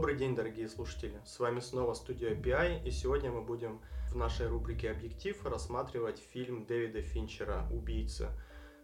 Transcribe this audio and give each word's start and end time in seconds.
Добрый 0.00 0.16
день, 0.16 0.34
дорогие 0.34 0.66
слушатели! 0.66 1.20
С 1.26 1.38
вами 1.38 1.60
снова 1.60 1.92
студия 1.92 2.34
PI, 2.34 2.84
и 2.84 2.90
сегодня 2.90 3.30
мы 3.30 3.42
будем 3.42 3.82
в 4.10 4.16
нашей 4.16 4.46
рубрике 4.46 4.90
«Объектив» 4.90 5.44
рассматривать 5.44 6.18
фильм 6.18 6.64
Дэвида 6.64 7.02
Финчера 7.02 7.68
«Убийца». 7.70 8.30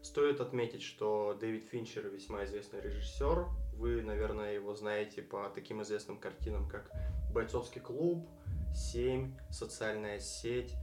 Стоит 0.02 0.42
отметить, 0.42 0.82
что 0.82 1.32
Дэвид 1.32 1.64
Финчер 1.70 2.06
весьма 2.08 2.44
известный 2.44 2.82
режиссер. 2.82 3.46
Вы, 3.76 4.02
наверное, 4.02 4.52
его 4.52 4.74
знаете 4.74 5.22
по 5.22 5.48
таким 5.48 5.80
известным 5.80 6.18
картинам, 6.18 6.68
как 6.68 6.90
«Бойцовский 7.32 7.80
клуб», 7.80 8.28
«Семь», 8.74 9.38
«Социальная 9.48 10.20
сеть», 10.20 10.74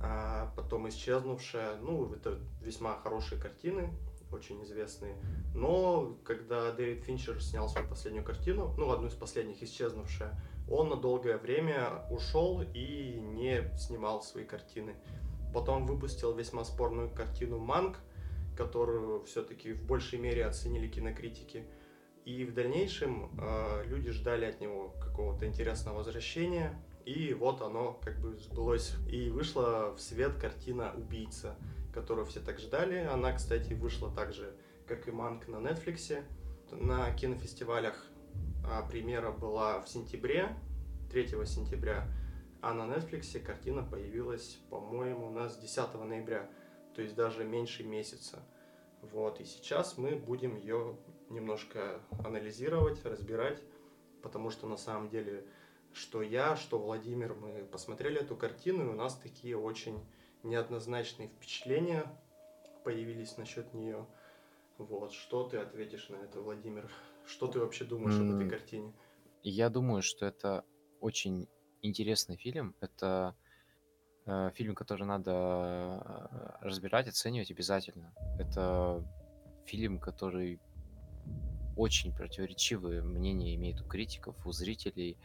а 0.00 0.52
потом 0.54 0.88
«Исчезнувшая». 0.88 1.74
Ну, 1.78 2.14
это 2.14 2.38
весьма 2.62 2.98
хорошие 2.98 3.40
картины, 3.40 3.92
очень 4.32 4.62
известные. 4.64 5.16
Но 5.54 6.18
когда 6.24 6.72
Дэвид 6.72 7.04
Финчер 7.04 7.42
снял 7.42 7.68
свою 7.68 7.88
последнюю 7.88 8.24
картину, 8.24 8.74
ну, 8.76 8.90
одну 8.90 9.08
из 9.08 9.14
последних, 9.14 9.62
«Исчезнувшая», 9.62 10.38
он 10.68 10.88
на 10.88 10.96
долгое 10.96 11.38
время 11.38 12.04
ушел 12.10 12.62
и 12.62 13.20
не 13.20 13.70
снимал 13.78 14.22
свои 14.22 14.44
картины. 14.44 14.96
Потом 15.54 15.86
выпустил 15.86 16.34
весьма 16.34 16.64
спорную 16.64 17.08
картину 17.10 17.58
«Манг», 17.58 17.98
которую 18.56 19.22
все-таки 19.24 19.72
в 19.72 19.82
большей 19.84 20.18
мере 20.18 20.44
оценили 20.44 20.88
кинокритики. 20.88 21.66
И 22.24 22.44
в 22.44 22.54
дальнейшем 22.54 23.30
э, 23.38 23.84
люди 23.86 24.10
ждали 24.10 24.46
от 24.46 24.60
него 24.60 24.88
какого-то 25.00 25.46
интересного 25.46 25.98
возвращения. 25.98 26.82
И 27.04 27.32
вот 27.34 27.62
оно 27.62 28.00
как 28.02 28.18
бы 28.18 28.36
сбылось. 28.36 28.94
И 29.08 29.30
вышла 29.30 29.94
в 29.96 30.00
свет 30.00 30.34
картина 30.34 30.92
«Убийца», 30.96 31.56
которую 31.96 32.26
все 32.26 32.40
так 32.40 32.58
ждали. 32.58 32.98
Она, 32.98 33.32
кстати, 33.32 33.72
вышла 33.72 34.10
так 34.10 34.34
же, 34.34 34.54
как 34.86 35.08
и 35.08 35.10
«Манг» 35.10 35.48
на 35.48 35.56
Netflix. 35.56 36.22
На 36.70 37.10
кинофестивалях 37.12 38.06
а 38.68 38.82
премьера 38.82 39.30
была 39.30 39.80
в 39.80 39.88
сентябре, 39.88 40.54
3 41.10 41.28
сентября, 41.46 42.06
а 42.60 42.74
на 42.74 42.82
Netflix 42.82 43.38
картина 43.40 43.82
появилась, 43.82 44.58
по-моему, 44.68 45.28
у 45.28 45.30
нас 45.30 45.56
10 45.56 45.94
ноября, 45.94 46.50
то 46.94 47.00
есть 47.00 47.14
даже 47.14 47.44
меньше 47.44 47.84
месяца. 47.84 48.42
Вот, 49.00 49.40
и 49.40 49.44
сейчас 49.44 49.96
мы 49.96 50.16
будем 50.16 50.56
ее 50.56 50.98
немножко 51.30 52.00
анализировать, 52.24 53.04
разбирать, 53.04 53.62
потому 54.20 54.50
что 54.50 54.66
на 54.66 54.76
самом 54.76 55.08
деле, 55.08 55.46
что 55.92 56.20
я, 56.20 56.56
что 56.56 56.78
Владимир, 56.78 57.34
мы 57.34 57.64
посмотрели 57.64 58.20
эту 58.20 58.36
картину, 58.36 58.84
и 58.84 58.88
у 58.88 58.94
нас 58.94 59.14
такие 59.14 59.56
очень 59.56 60.04
неоднозначные 60.46 61.28
впечатления 61.28 62.06
появились 62.84 63.36
насчет 63.36 63.74
нее. 63.74 64.06
Вот, 64.78 65.12
что 65.12 65.44
ты 65.48 65.58
ответишь 65.58 66.08
на 66.08 66.16
это, 66.16 66.40
Владимир? 66.40 66.90
Что 67.26 67.48
ты 67.48 67.58
вообще 67.58 67.84
думаешь 67.84 68.18
об 68.20 68.34
этой 68.34 68.48
картине? 68.48 68.92
Я 69.42 69.68
думаю, 69.70 70.02
что 70.02 70.26
это 70.26 70.64
очень 71.00 71.48
интересный 71.82 72.36
фильм. 72.36 72.74
Это 72.80 73.34
э, 74.26 74.50
фильм, 74.54 74.74
который 74.74 75.04
надо 75.06 75.32
э, 75.32 76.64
разбирать, 76.66 77.08
оценивать 77.08 77.50
обязательно. 77.50 78.12
Это 78.38 79.04
фильм, 79.64 79.98
который 79.98 80.60
очень 81.76 82.14
противоречивые 82.14 83.02
мнения 83.02 83.54
имеет 83.54 83.80
у 83.80 83.84
критиков, 83.84 84.34
у 84.46 84.52
зрителей. 84.52 85.18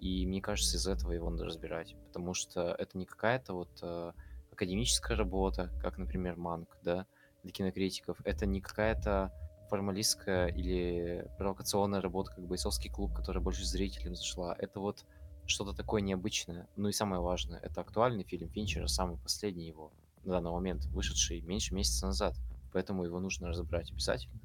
И 0.00 0.26
мне 0.26 0.40
кажется, 0.40 0.76
из-за 0.76 0.92
этого 0.92 1.12
его 1.12 1.30
надо 1.30 1.44
разбирать. 1.44 1.96
Потому 2.08 2.34
что 2.34 2.74
это 2.78 2.98
не 2.98 3.06
какая-то 3.06 3.54
вот 3.54 3.78
э, 3.82 4.12
академическая 4.54 5.16
работа, 5.16 5.70
как, 5.80 5.98
например, 5.98 6.36
Манк, 6.36 6.76
да, 6.82 7.06
для 7.42 7.52
кинокритиков. 7.52 8.16
Это 8.24 8.46
не 8.46 8.60
какая-то 8.60 9.32
формалистская 9.68 10.48
или 10.48 11.28
провокационная 11.38 12.00
работа, 12.00 12.32
как 12.32 12.46
бойцовский 12.46 12.90
клуб, 12.90 13.12
которая 13.14 13.42
больше 13.42 13.64
зрителям 13.64 14.14
зашла. 14.14 14.54
Это 14.58 14.80
вот 14.80 15.04
что-то 15.46 15.74
такое 15.74 16.00
необычное. 16.00 16.66
Ну 16.76 16.88
и 16.88 16.92
самое 16.92 17.20
важное, 17.20 17.60
это 17.60 17.80
актуальный 17.80 18.24
фильм 18.24 18.48
Финчера, 18.48 18.86
самый 18.86 19.18
последний 19.18 19.66
его 19.66 19.92
на 20.24 20.34
данный 20.34 20.52
момент, 20.52 20.86
вышедший 20.86 21.40
меньше 21.42 21.74
месяца 21.74 22.06
назад. 22.06 22.34
Поэтому 22.72 23.04
его 23.04 23.20
нужно 23.20 23.48
разобрать 23.48 23.90
обязательно. 23.90 24.40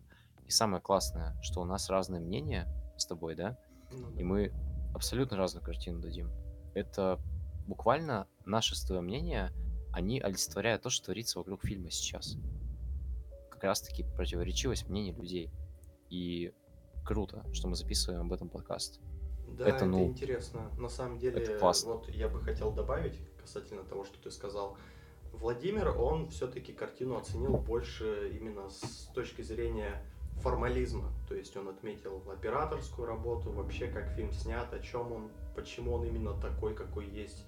И 0.46 0.52
самое 0.52 0.82
классное, 0.82 1.40
что 1.42 1.62
у 1.62 1.66
нас 1.66 1.90
разные 1.90 2.22
мнения 2.22 2.68
с 2.98 3.06
тобой, 3.06 3.36
да? 3.36 3.58
Ну, 3.92 4.12
да. 4.12 4.20
И 4.20 4.24
мы 4.24 4.52
абсолютно 4.94 5.38
разную 5.38 5.64
картину 5.64 6.02
дадим. 6.02 6.30
Это 6.74 7.20
буквально 7.68 8.28
наше 8.46 8.76
с 8.76 8.84
тобой 8.84 9.02
мнение, 9.02 9.52
они 9.92 10.20
олицетворяют 10.20 10.84
то, 10.84 10.90
что 10.90 11.06
творится 11.06 11.40
вокруг 11.40 11.66
фильма 11.66 11.92
сейчас 11.92 12.38
как 13.60 13.66
раз-таки 13.66 14.06
противоречивость 14.16 14.88
мнений 14.88 15.12
людей. 15.12 15.52
И 16.10 16.54
круто, 17.04 17.44
что 17.52 17.68
мы 17.68 17.76
записываем 17.76 18.22
об 18.22 18.32
этом 18.32 18.48
подкаст. 18.48 19.02
Да, 19.50 19.66
это, 19.66 19.78
это 19.78 19.86
ну, 19.86 20.08
интересно. 20.08 20.72
На 20.78 20.88
самом 20.88 21.20
деле, 21.20 21.42
это 21.42 21.60
классно. 21.60 21.96
вот 21.96 22.08
я 22.08 22.30
бы 22.30 22.40
хотел 22.40 22.72
добавить 22.72 23.20
касательно 23.42 23.84
того, 23.84 24.06
что 24.06 24.18
ты 24.18 24.32
сказал. 24.32 24.78
Владимир, 25.34 25.90
он 25.90 26.30
все-таки 26.30 26.72
картину 26.72 27.18
оценил 27.18 27.58
больше 27.58 28.32
именно 28.40 28.70
с 28.70 29.10
точки 29.14 29.42
зрения 29.42 30.02
формализма. 30.38 31.12
То 31.28 31.36
есть 31.36 31.58
он 31.58 31.68
отметил 31.68 32.24
операторскую 32.32 33.08
работу, 33.08 33.52
вообще 33.52 33.88
как 33.88 34.08
фильм 34.16 34.32
снят, 34.32 34.74
о 34.74 34.80
чем 34.80 35.12
он, 35.12 35.32
почему 35.54 35.96
он 35.96 36.06
именно 36.06 36.34
такой, 36.40 36.74
какой 36.74 37.10
есть. 37.10 37.44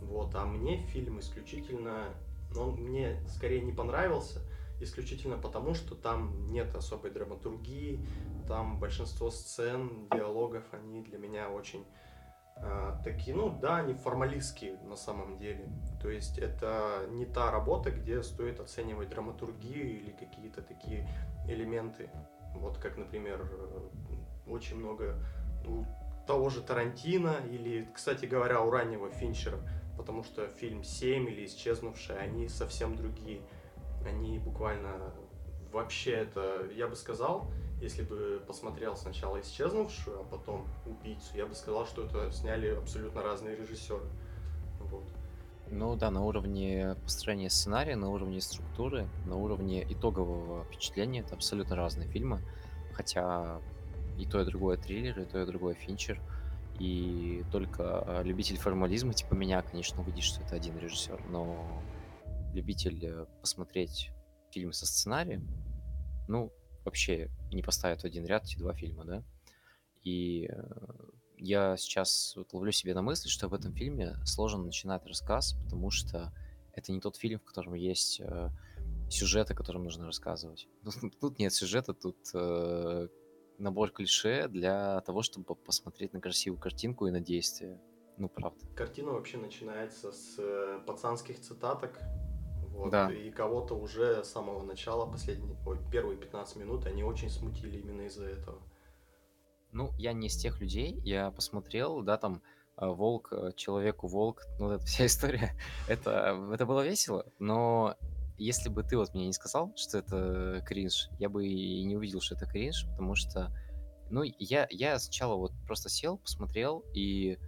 Вот. 0.00 0.34
А 0.34 0.44
мне 0.44 0.78
фильм 0.78 1.20
исключительно, 1.20 2.08
он 2.56 2.74
мне 2.74 3.20
скорее 3.28 3.60
не 3.60 3.72
понравился, 3.72 4.40
исключительно 4.80 5.36
потому, 5.36 5.74
что 5.74 5.94
там 5.94 6.50
нет 6.50 6.74
особой 6.74 7.10
драматургии, 7.10 8.04
там 8.48 8.78
большинство 8.80 9.30
сцен, 9.30 10.08
диалогов, 10.10 10.64
они 10.72 11.02
для 11.02 11.18
меня 11.18 11.50
очень 11.50 11.84
э, 12.56 12.96
такие, 13.04 13.36
ну 13.36 13.50
да, 13.60 13.76
они 13.76 13.94
формалистские 13.94 14.78
на 14.84 14.96
самом 14.96 15.38
деле. 15.38 15.68
То 16.02 16.08
есть 16.08 16.38
это 16.38 17.06
не 17.10 17.26
та 17.26 17.50
работа, 17.50 17.90
где 17.90 18.22
стоит 18.22 18.58
оценивать 18.58 19.10
драматургию 19.10 20.00
или 20.00 20.10
какие-то 20.10 20.62
такие 20.62 21.08
элементы. 21.46 22.10
Вот 22.54 22.78
как, 22.78 22.96
например, 22.96 23.48
очень 24.46 24.76
много 24.76 25.14
у 25.66 25.84
того 26.26 26.48
же 26.48 26.62
Тарантино 26.62 27.36
или, 27.50 27.88
кстати 27.94 28.24
говоря, 28.24 28.60
у 28.62 28.70
раннего 28.70 29.10
Финчера, 29.10 29.58
потому 30.00 30.24
что 30.24 30.48
фильм 30.48 30.82
«Семь» 30.82 31.28
или 31.28 31.44
«Исчезнувшая», 31.44 32.18
они 32.18 32.48
совсем 32.48 32.96
другие 32.96 33.40
они 34.06 34.38
буквально 34.38 35.12
вообще 35.72 36.12
это, 36.12 36.66
я 36.74 36.88
бы 36.88 36.96
сказал, 36.96 37.50
если 37.80 38.02
бы 38.02 38.42
посмотрел 38.46 38.96
сначала 38.96 39.40
исчезнувшую, 39.40 40.20
а 40.20 40.24
потом 40.24 40.66
убийцу, 40.86 41.36
я 41.36 41.46
бы 41.46 41.54
сказал, 41.54 41.86
что 41.86 42.04
это 42.04 42.30
сняли 42.32 42.68
абсолютно 42.68 43.22
разные 43.22 43.56
режиссеры. 43.56 44.04
Вот. 44.80 45.04
Ну 45.68 45.94
да, 45.96 46.10
на 46.10 46.24
уровне 46.24 46.96
построения 47.04 47.48
сценария, 47.48 47.94
на 47.94 48.10
уровне 48.10 48.40
структуры, 48.40 49.06
на 49.26 49.36
уровне 49.36 49.84
итогового 49.88 50.64
впечатления 50.64 51.20
это 51.20 51.34
абсолютно 51.34 51.76
разные 51.76 52.08
фильмы. 52.08 52.40
Хотя 52.92 53.60
и 54.18 54.26
то, 54.26 54.40
и 54.40 54.44
другое 54.44 54.76
триллер, 54.76 55.20
и 55.20 55.24
то, 55.24 55.40
и 55.40 55.46
другое 55.46 55.74
Финчер. 55.74 56.20
И 56.80 57.44
только 57.52 58.22
любитель 58.24 58.56
формализма, 58.56 59.12
типа 59.12 59.34
меня, 59.34 59.60
конечно, 59.60 60.00
увидит, 60.00 60.24
что 60.24 60.42
это 60.42 60.56
один 60.56 60.78
режиссер, 60.78 61.22
но 61.28 61.82
любитель 62.54 63.04
э, 63.04 63.26
посмотреть 63.42 64.10
фильмы 64.50 64.72
со 64.72 64.86
сценарием, 64.86 65.46
ну, 66.26 66.50
вообще 66.86 67.30
не 67.52 67.62
поставит 67.62 68.00
в 68.00 68.06
один 68.06 68.24
ряд 68.24 68.44
эти 68.44 68.56
два 68.56 68.72
фильма, 68.72 69.04
да. 69.04 69.22
И 70.04 70.48
э, 70.50 70.62
я 71.36 71.76
сейчас 71.76 72.34
вот 72.34 72.52
ловлю 72.54 72.72
себе 72.72 72.94
на 72.94 73.02
мысли, 73.02 73.28
что 73.28 73.48
в 73.48 73.54
этом 73.54 73.74
фильме 73.74 74.16
сложно 74.24 74.64
начинать 74.64 75.04
рассказ, 75.04 75.52
потому 75.64 75.90
что 75.90 76.32
это 76.72 76.92
не 76.92 77.00
тот 77.00 77.16
фильм, 77.16 77.40
в 77.40 77.44
котором 77.44 77.74
есть 77.74 78.20
э, 78.20 78.48
сюжет, 79.10 79.50
о 79.50 79.54
котором 79.54 79.84
нужно 79.84 80.06
рассказывать. 80.06 80.66
Тут, 80.82 80.94
тут 81.20 81.38
нет 81.38 81.52
сюжета, 81.52 81.92
тут 81.92 82.16
э, 82.32 83.08
набор 83.60 83.90
клише 83.90 84.48
для 84.48 85.00
того, 85.02 85.22
чтобы 85.22 85.54
посмотреть 85.54 86.12
на 86.12 86.20
красивую 86.20 86.60
картинку 86.60 87.06
и 87.06 87.10
на 87.10 87.20
действие. 87.20 87.80
Ну, 88.16 88.28
правда. 88.28 88.66
Картина 88.74 89.12
вообще 89.12 89.38
начинается 89.38 90.12
с 90.12 90.34
э, 90.38 90.80
пацанских 90.86 91.40
цитаток, 91.40 91.98
вот, 92.72 92.90
да. 92.90 93.12
И 93.12 93.30
кого-то 93.30 93.74
уже 93.74 94.24
с 94.24 94.30
самого 94.30 94.62
начала, 94.62 95.04
последние, 95.04 95.56
ой, 95.66 95.78
первые 95.90 96.16
15 96.16 96.56
минут, 96.56 96.86
они 96.86 97.04
очень 97.04 97.28
смутили 97.28 97.78
именно 97.78 98.02
из-за 98.02 98.26
этого. 98.26 98.58
Ну, 99.72 99.90
я 99.98 100.12
не 100.12 100.28
из 100.28 100.36
тех 100.36 100.60
людей, 100.60 101.00
я 101.04 101.30
посмотрел, 101.30 102.00
да, 102.00 102.16
там, 102.16 102.42
э, 102.76 102.86
волк, 102.86 103.32
э, 103.32 103.52
человеку 103.54 104.08
волк, 104.08 104.46
ну, 104.58 104.70
эта 104.70 104.84
вся 104.84 105.06
история, 105.06 105.54
это, 105.88 106.48
это 106.52 106.64
было 106.64 106.82
весело, 106.82 107.26
но 107.38 107.96
если 108.44 108.70
бы 108.70 108.82
ты 108.82 108.96
вот 108.96 109.12
мне 109.14 109.26
не 109.26 109.32
сказал, 109.32 109.72
что 109.76 109.98
это 109.98 110.62
кринж, 110.66 111.10
я 111.18 111.28
бы 111.28 111.46
и 111.46 111.84
не 111.84 111.96
увидел, 111.96 112.20
что 112.20 112.34
это 112.34 112.46
кринж, 112.46 112.86
потому 112.90 113.14
что, 113.14 113.54
ну, 114.10 114.22
я, 114.38 114.66
я 114.70 114.98
сначала 114.98 115.36
вот 115.36 115.52
просто 115.66 115.88
сел, 115.90 116.16
посмотрел, 116.18 116.82
и 116.94 117.38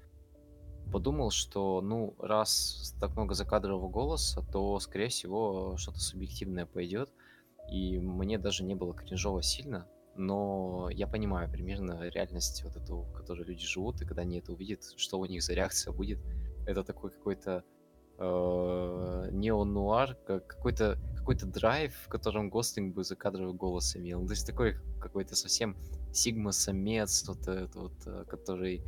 подумал, 0.93 1.31
что, 1.31 1.81
ну, 1.81 2.15
раз 2.19 2.95
так 3.01 3.17
много 3.17 3.35
закадрового 3.35 3.89
голоса, 3.89 4.43
то, 4.53 4.79
скорее 4.81 5.09
всего, 5.09 5.77
что-то 5.79 6.01
субъективное 6.01 6.67
пойдет. 6.67 7.11
И 7.71 7.99
мне 7.99 8.39
даже 8.39 8.63
не 8.63 8.75
было 8.75 8.93
кринжово 8.93 9.43
сильно. 9.43 9.87
но 10.15 10.91
я 10.91 11.07
понимаю 11.07 11.51
примерно 11.51 12.09
реальность 12.11 12.63
вот 12.65 12.77
эту, 12.77 13.03
в 13.03 13.13
которой 13.13 13.45
люди 13.45 13.65
живут, 13.65 14.03
и 14.03 14.05
когда 14.05 14.23
они 14.23 14.39
это 14.39 14.53
увидят, 14.53 14.85
что 14.97 15.19
у 15.19 15.25
них 15.25 15.43
за 15.43 15.55
реакция 15.55 15.93
будет. 15.93 16.19
Это 16.67 16.85
такой 16.85 17.11
какой-то 17.11 17.65
э, 18.23 19.29
неонуар, 19.33 20.17
как 20.27 20.47
какой-то 20.47 20.99
какой-то 21.17 21.47
драйв, 21.47 21.95
в 22.05 22.09
котором 22.09 22.51
Гослинг 22.51 22.95
бы 22.95 23.05
закадровый 23.05 23.55
голос 23.55 23.97
имел. 23.97 24.27
То 24.27 24.33
есть 24.33 24.45
такой 24.45 24.77
какой-то 25.01 25.37
совсем 25.37 25.77
сигма-самец, 26.13 27.29
вот, 27.29 27.47
этот 27.47 27.75
вот, 27.77 27.93
э, 28.07 28.25
который 28.29 28.83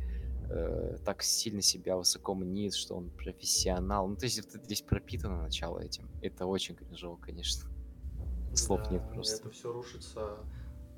э, 0.49 0.97
так 1.05 1.23
сильно 1.23 1.61
себя 1.61 1.95
высоко 1.95 2.35
мнит, 2.35 2.73
что 2.73 2.95
он 2.95 3.09
профессионал. 3.09 4.07
Ну, 4.07 4.15
то 4.15 4.25
есть 4.25 4.37
вот 4.37 4.63
здесь 4.63 4.81
пропитано 4.81 5.41
начало 5.41 5.79
этим. 5.79 6.09
Это 6.21 6.45
очень 6.45 6.75
кринжово, 6.75 7.17
конечно. 7.17 7.69
Слов 8.53 8.81
Да, 8.83 8.91
нет 8.91 9.03
просто. 9.11 9.37
это 9.37 9.49
все 9.49 9.71
рушится 9.71 10.37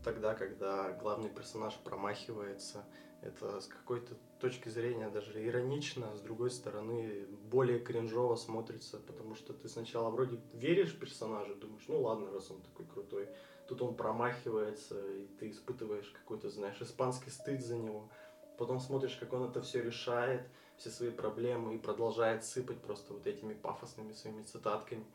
тогда, 0.03 0.33
когда 0.33 0.91
главный 0.93 1.29
персонаж 1.29 1.75
промахивается. 1.83 2.85
Это 3.21 3.59
с 3.59 3.67
какой-то 3.67 4.15
точки 4.39 4.69
зрения 4.69 5.09
даже 5.09 5.45
иронично, 5.45 6.15
с 6.15 6.21
другой 6.21 6.51
стороны 6.51 7.25
более 7.49 7.79
кринжово 7.79 8.35
смотрится, 8.35 8.97
потому 8.97 9.35
что 9.35 9.53
ты 9.53 9.69
сначала 9.69 10.09
вроде 10.09 10.39
веришь 10.53 10.97
персонажу, 10.97 11.55
думаешь, 11.55 11.85
ну 11.87 12.01
ладно, 12.01 12.31
раз 12.31 12.51
он 12.51 12.61
такой 12.61 12.85
крутой. 12.85 13.29
Тут 13.67 13.81
он 13.81 13.95
промахивается, 13.95 14.99
и 15.13 15.27
ты 15.39 15.49
испытываешь 15.49 16.09
какой-то, 16.09 16.49
знаешь, 16.49 16.81
испанский 16.81 17.29
стыд 17.29 17.61
за 17.61 17.77
него. 17.77 18.09
Потом 18.57 18.79
смотришь, 18.79 19.15
как 19.15 19.33
он 19.33 19.43
это 19.43 19.61
все 19.61 19.83
решает, 19.83 20.47
все 20.77 20.89
свои 20.89 21.11
проблемы, 21.11 21.75
и 21.75 21.77
продолжает 21.77 22.43
сыпать 22.43 22.79
просто 22.81 23.13
вот 23.13 23.27
этими 23.27 23.53
пафосными 23.53 24.13
своими 24.13 24.43
цитатками. 24.43 25.05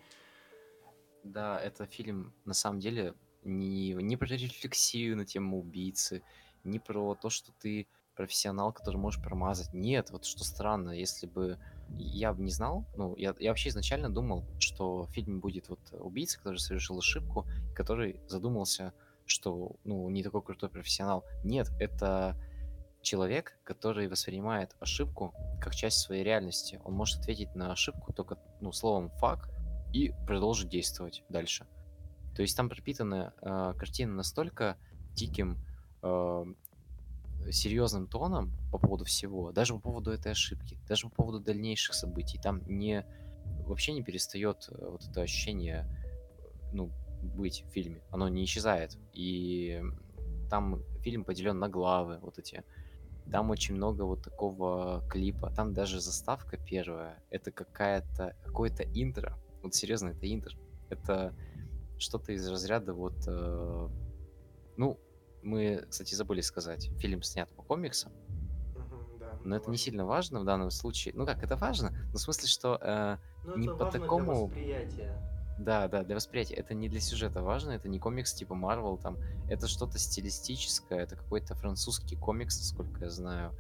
Да, 1.24 1.60
это 1.60 1.86
фильм 1.86 2.34
на 2.44 2.54
самом 2.54 2.80
деле 2.80 3.14
не, 3.44 3.92
не 3.92 4.16
про 4.16 4.28
рефлексию 4.28 5.16
на 5.16 5.24
тему 5.24 5.58
убийцы, 5.60 6.22
не 6.64 6.78
про 6.78 7.14
то, 7.14 7.30
что 7.30 7.52
ты 7.52 7.86
профессионал, 8.14 8.72
который 8.72 8.96
можешь 8.96 9.22
промазать. 9.22 9.72
Нет, 9.72 10.10
вот 10.10 10.24
что 10.24 10.44
странно, 10.44 10.90
если 10.90 11.26
бы 11.26 11.58
я 11.98 12.32
бы 12.32 12.42
не 12.42 12.50
знал, 12.50 12.86
ну, 12.96 13.14
я, 13.16 13.34
я 13.38 13.50
вообще 13.50 13.68
изначально 13.68 14.10
думал, 14.10 14.44
что 14.58 15.04
в 15.04 15.10
фильме 15.10 15.38
будет 15.38 15.68
вот 15.68 15.80
убийца, 15.92 16.38
который 16.38 16.58
совершил 16.58 16.98
ошибку, 16.98 17.46
который 17.74 18.20
задумался, 18.28 18.92
что, 19.26 19.76
ну, 19.84 20.08
не 20.08 20.22
такой 20.22 20.42
крутой 20.42 20.68
профессионал. 20.68 21.24
Нет, 21.44 21.70
это 21.78 22.36
человек, 23.02 23.58
который 23.64 24.08
воспринимает 24.08 24.74
ошибку 24.80 25.34
как 25.60 25.74
часть 25.74 25.98
своей 25.98 26.22
реальности. 26.22 26.80
Он 26.84 26.94
может 26.94 27.20
ответить 27.20 27.54
на 27.54 27.72
ошибку 27.72 28.12
только, 28.12 28.38
ну, 28.60 28.72
словом 28.72 29.10
«фак» 29.18 29.50
и 29.92 30.14
продолжить 30.26 30.68
действовать 30.68 31.22
дальше. 31.28 31.66
То 32.34 32.42
есть 32.42 32.56
там 32.56 32.68
пропитана 32.68 33.34
э, 33.42 33.74
картина 33.76 34.14
настолько 34.14 34.76
диким, 35.14 35.58
э, 36.02 36.44
серьезным 37.50 38.06
тоном 38.06 38.52
по 38.70 38.78
поводу 38.78 39.04
всего, 39.04 39.52
даже 39.52 39.74
по 39.74 39.80
поводу 39.80 40.10
этой 40.10 40.32
ошибки, 40.32 40.78
даже 40.86 41.08
по 41.08 41.14
поводу 41.14 41.40
дальнейших 41.40 41.94
событий. 41.94 42.38
Там 42.38 42.62
не 42.66 43.04
вообще 43.66 43.92
не 43.92 44.02
перестает 44.02 44.68
э, 44.70 44.88
вот 44.90 45.04
это 45.04 45.22
ощущение, 45.22 45.86
ну, 46.72 46.90
быть 47.22 47.64
в 47.66 47.72
фильме. 47.72 48.02
Оно 48.10 48.28
не 48.28 48.44
исчезает. 48.44 48.98
И 49.12 49.82
там 50.50 50.82
фильм 51.02 51.24
поделен 51.24 51.58
на 51.58 51.68
главы, 51.68 52.18
вот 52.20 52.38
эти. 52.38 52.64
Там 53.30 53.50
очень 53.50 53.74
много 53.74 54.02
вот 54.02 54.22
такого 54.22 55.02
клипа. 55.08 55.50
Там 55.54 55.72
даже 55.72 56.00
заставка 56.00 56.56
первая. 56.56 57.22
Это 57.30 57.52
какая-то 57.52 58.36
какое-то 58.44 58.82
интро. 58.82 59.38
Вот 59.62 59.74
серьезно, 59.74 60.08
это 60.08 60.32
интро. 60.32 60.56
Это 60.90 61.34
что-то 61.98 62.32
из 62.32 62.46
разряда 62.48 62.92
вот... 62.92 63.14
э, 63.26 63.88
ну, 64.76 64.98
мы, 65.42 65.84
кстати, 65.88 66.14
забыли 66.14 66.40
сказать. 66.40 66.90
Фильм 66.98 67.22
снят 67.22 67.48
по 67.50 67.62
комиксам. 67.62 68.12
Да, 69.18 69.38
Но 69.44 69.56
это 69.56 69.70
не 69.70 69.76
сильно 69.76 70.04
важно 70.06 70.40
в 70.40 70.44
данном 70.44 70.70
случае. 70.70 71.14
Ну 71.16 71.26
как, 71.26 71.42
это 71.42 71.56
важно, 71.56 71.90
но 72.12 72.18
в 72.18 72.20
смысле, 72.20 72.48
что 72.48 72.78
э, 72.80 73.16
Ну, 73.44 73.56
не 73.56 73.66
это 73.66 73.76
по 73.76 73.90
такому... 73.90 74.46
восприятия. 74.46 75.18
Да, 75.58 75.86
да, 75.88 76.02
для 76.02 76.14
восприятия. 76.16 76.54
Это 76.54 76.74
не 76.74 76.88
для 76.88 77.00
сюжета 77.00 77.42
важно, 77.42 77.72
это 77.72 77.88
не 77.88 77.98
комикс 77.98 78.32
типа 78.32 78.54
Marvel, 78.54 79.00
там. 79.00 79.18
Это 79.48 79.68
что-то 79.68 79.98
стилистическое, 79.98 81.00
это 81.00 81.16
какой-то 81.16 81.54
французский 81.54 82.16
комикс, 82.16 82.58
насколько 82.58 83.04
я 83.04 83.10
знаю. 83.10 83.52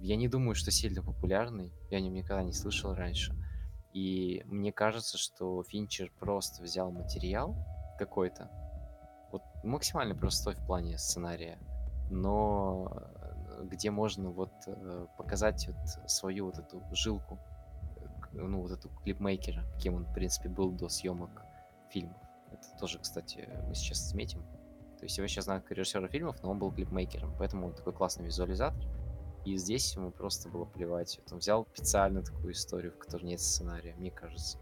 Я 0.00 0.16
не 0.16 0.28
думаю, 0.28 0.54
что 0.54 0.70
сильно 0.70 1.02
популярный, 1.02 1.72
я 1.90 1.98
о 1.98 2.00
нем 2.00 2.14
никогда 2.14 2.42
не 2.42 2.52
слышал 2.52 2.94
раньше. 2.94 3.34
И 3.92 4.42
мне 4.46 4.72
кажется, 4.72 5.18
что 5.18 5.62
Финчер 5.64 6.10
просто 6.18 6.62
взял 6.62 6.90
материал 6.90 7.56
какой-то, 7.98 8.50
максимально 9.62 10.14
простой 10.14 10.54
в 10.54 10.66
плане 10.66 10.98
сценария, 10.98 11.58
но 12.10 12.90
э, 12.90 13.64
где 13.64 13.90
можно 13.90 14.30
вот 14.30 14.52
э, 14.66 15.06
показать 15.16 15.68
вот 15.68 16.10
свою 16.10 16.46
вот 16.46 16.58
эту 16.58 16.82
жилку, 16.92 17.38
ну 18.32 18.62
вот 18.62 18.70
эту 18.70 18.88
клипмейкера, 19.04 19.64
кем 19.78 19.94
он 19.94 20.04
в 20.06 20.14
принципе 20.14 20.48
был 20.48 20.70
до 20.70 20.88
съемок 20.88 21.42
фильмов. 21.90 22.16
Это 22.50 22.66
тоже, 22.78 22.98
кстати, 22.98 23.48
мы 23.66 23.74
сейчас 23.74 24.08
отметим. 24.08 24.42
То 24.98 25.04
есть 25.04 25.18
его 25.18 25.26
сейчас 25.26 25.44
знают 25.44 25.64
как 25.64 25.76
режиссера 25.76 26.06
фильмов, 26.08 26.42
но 26.42 26.50
он 26.50 26.58
был 26.58 26.70
клипмейкером, 26.70 27.34
поэтому 27.38 27.66
он 27.66 27.74
такой 27.74 27.92
классный 27.92 28.24
визуализатор. 28.24 28.84
И 29.44 29.56
здесь 29.56 29.96
ему 29.96 30.12
просто 30.12 30.48
было 30.48 30.64
плевать. 30.64 31.20
Он 31.32 31.38
взял 31.38 31.66
специально 31.74 32.22
такую 32.22 32.52
историю, 32.52 32.92
в 32.92 32.98
которой 32.98 33.24
нет 33.24 33.40
сценария, 33.40 33.94
мне 33.96 34.12
кажется. 34.12 34.58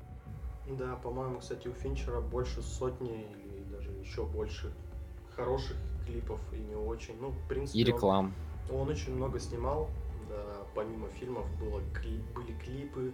Да, 0.78 0.96
по-моему, 0.96 1.40
кстати, 1.40 1.68
у 1.68 1.74
Финчера 1.74 2.20
больше 2.20 2.62
сотни 2.62 3.26
или 3.44 3.64
даже 3.64 3.90
еще 3.90 4.24
больше 4.24 4.72
хороших 5.34 5.76
клипов 6.06 6.40
и 6.52 6.58
не 6.58 6.74
очень. 6.74 7.18
Ну, 7.20 7.30
в 7.30 7.48
принципе, 7.48 7.78
И 7.78 7.84
он- 7.84 7.88
реклам. 7.88 8.34
Он, 8.70 8.88
очень 8.88 9.14
много 9.14 9.40
снимал, 9.40 9.88
да, 10.28 10.64
помимо 10.74 11.08
фильмов 11.08 11.46
было, 11.58 11.80
кли- 11.92 12.22
были 12.34 12.52
клипы, 12.58 13.12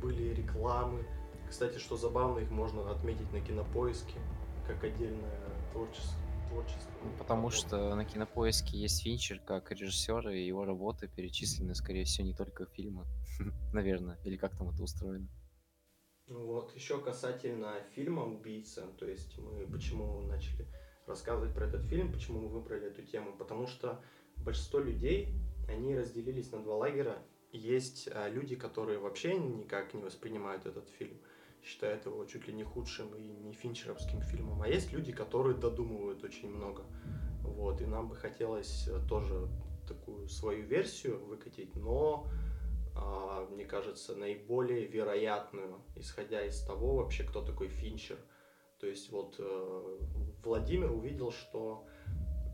были 0.00 0.32
рекламы. 0.34 1.04
Кстати, 1.48 1.78
что 1.78 1.96
забавно, 1.96 2.38
их 2.38 2.50
можно 2.50 2.88
отметить 2.90 3.30
на 3.32 3.40
кинопоиске, 3.40 4.18
как 4.66 4.82
отдельное 4.84 5.40
творчество. 5.72 6.16
творчество 6.50 6.90
Ну, 7.02 7.10
Потому 7.18 7.48
работа. 7.48 7.56
что 7.56 7.94
на 7.94 8.04
кинопоиске 8.04 8.76
есть 8.78 9.02
Финчер 9.02 9.40
как 9.40 9.70
режиссер, 9.72 10.28
и 10.30 10.44
его 10.46 10.64
работы 10.66 11.08
перечислены, 11.08 11.74
скорее 11.74 12.04
всего, 12.04 12.26
не 12.26 12.34
только 12.34 12.66
фильмы. 12.66 13.04
Наверное. 13.72 14.18
Или 14.24 14.36
как 14.36 14.56
там 14.56 14.68
это 14.68 14.82
устроено. 14.82 15.26
Ну 16.28 16.46
Вот, 16.46 16.74
еще 16.76 17.00
касательно 17.00 17.72
фильма 17.94 18.22
«Убийца», 18.24 18.86
то 18.98 19.06
есть 19.06 19.36
мы 19.38 19.66
почему 19.66 20.20
начали 20.22 20.66
рассказывать 21.06 21.54
про 21.54 21.66
этот 21.66 21.84
фильм, 21.84 22.12
почему 22.12 22.40
мы 22.40 22.48
выбрали 22.48 22.86
эту 22.86 23.02
тему, 23.02 23.34
потому 23.36 23.66
что 23.66 24.02
большинство 24.36 24.78
людей, 24.78 25.34
они 25.68 25.96
разделились 25.96 26.50
на 26.52 26.62
два 26.62 26.76
лагеря. 26.76 27.18
Есть 27.52 28.08
а, 28.12 28.28
люди, 28.28 28.56
которые 28.56 28.98
вообще 28.98 29.36
никак 29.36 29.94
не 29.94 30.02
воспринимают 30.02 30.66
этот 30.66 30.88
фильм, 30.88 31.18
считают 31.62 32.06
его 32.06 32.24
чуть 32.24 32.46
ли 32.46 32.54
не 32.54 32.64
худшим 32.64 33.14
и 33.14 33.22
не 33.22 33.52
финчеровским 33.52 34.22
фильмом, 34.22 34.62
а 34.62 34.68
есть 34.68 34.92
люди, 34.92 35.12
которые 35.12 35.56
додумывают 35.56 36.24
очень 36.24 36.50
много. 36.50 36.84
Вот, 37.42 37.80
и 37.80 37.86
нам 37.86 38.08
бы 38.08 38.16
хотелось 38.16 38.88
э, 38.88 38.98
тоже 39.08 39.48
такую 39.86 40.28
свою 40.28 40.64
версию 40.64 41.24
выкатить, 41.26 41.74
но 41.76 42.26
а, 42.94 43.46
мне 43.50 43.64
кажется, 43.64 44.14
наиболее 44.14 44.86
вероятную, 44.86 45.80
исходя 45.96 46.44
из 46.44 46.60
того 46.62 46.96
вообще, 46.96 47.24
кто 47.24 47.42
такой 47.42 47.68
Финчер. 47.68 48.18
То 48.82 48.88
есть 48.88 49.12
вот 49.12 49.36
э, 49.38 49.98
Владимир 50.42 50.90
увидел, 50.90 51.30
что 51.30 51.86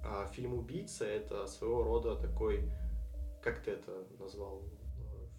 а, 0.04 0.26
фильм 0.26 0.52
«Убийца»— 0.52 1.04
это 1.06 1.46
своего 1.46 1.82
рода 1.82 2.16
такой, 2.16 2.70
как 3.42 3.62
ты 3.62 3.70
это 3.70 4.06
назвал? 4.18 4.62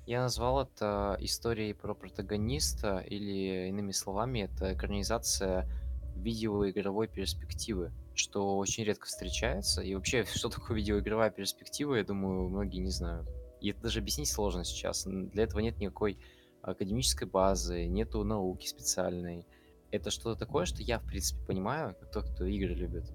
Я 0.08 0.22
назвал 0.22 0.63
это 0.63 1.15
историей 1.19 1.74
про 1.74 1.93
протагониста, 1.93 3.05
или, 3.08 3.67
иными 3.69 3.91
словами, 3.91 4.50
это 4.51 4.74
экранизация 4.74 5.69
видеоигровой 6.15 7.08
перспективы, 7.08 7.91
что 8.15 8.58
очень 8.58 8.84
редко 8.84 9.05
встречается. 9.05 9.84
И 9.84 9.93
вообще, 9.93 10.25
что 10.34 10.50
такое 10.50 10.77
видеоигровая 10.77 11.29
перспектива, 11.29 11.98
я 11.98 12.03
думаю, 12.03 12.50
многие 12.50 12.79
не 12.79 12.89
знают. 12.89 13.29
И 13.62 13.69
это 13.69 13.84
даже 13.84 14.00
объяснить 14.00 14.29
сложно 14.29 14.63
сейчас. 14.63 15.03
Для 15.05 15.43
этого 15.43 15.60
нет 15.60 15.77
никакой 15.77 16.17
академической 16.63 17.25
базы, 17.25 17.86
нету 17.86 18.24
науки 18.24 18.65
специальной. 18.65 19.46
Это 19.91 20.12
что-то 20.12 20.39
такое, 20.39 20.65
что 20.65 20.81
я, 20.84 21.00
в 21.00 21.05
принципе, 21.05 21.43
понимаю, 21.46 21.96
как 22.00 22.12
тот, 22.12 22.25
кто 22.29 22.46
игры 22.46 22.74
любит. 22.74 23.12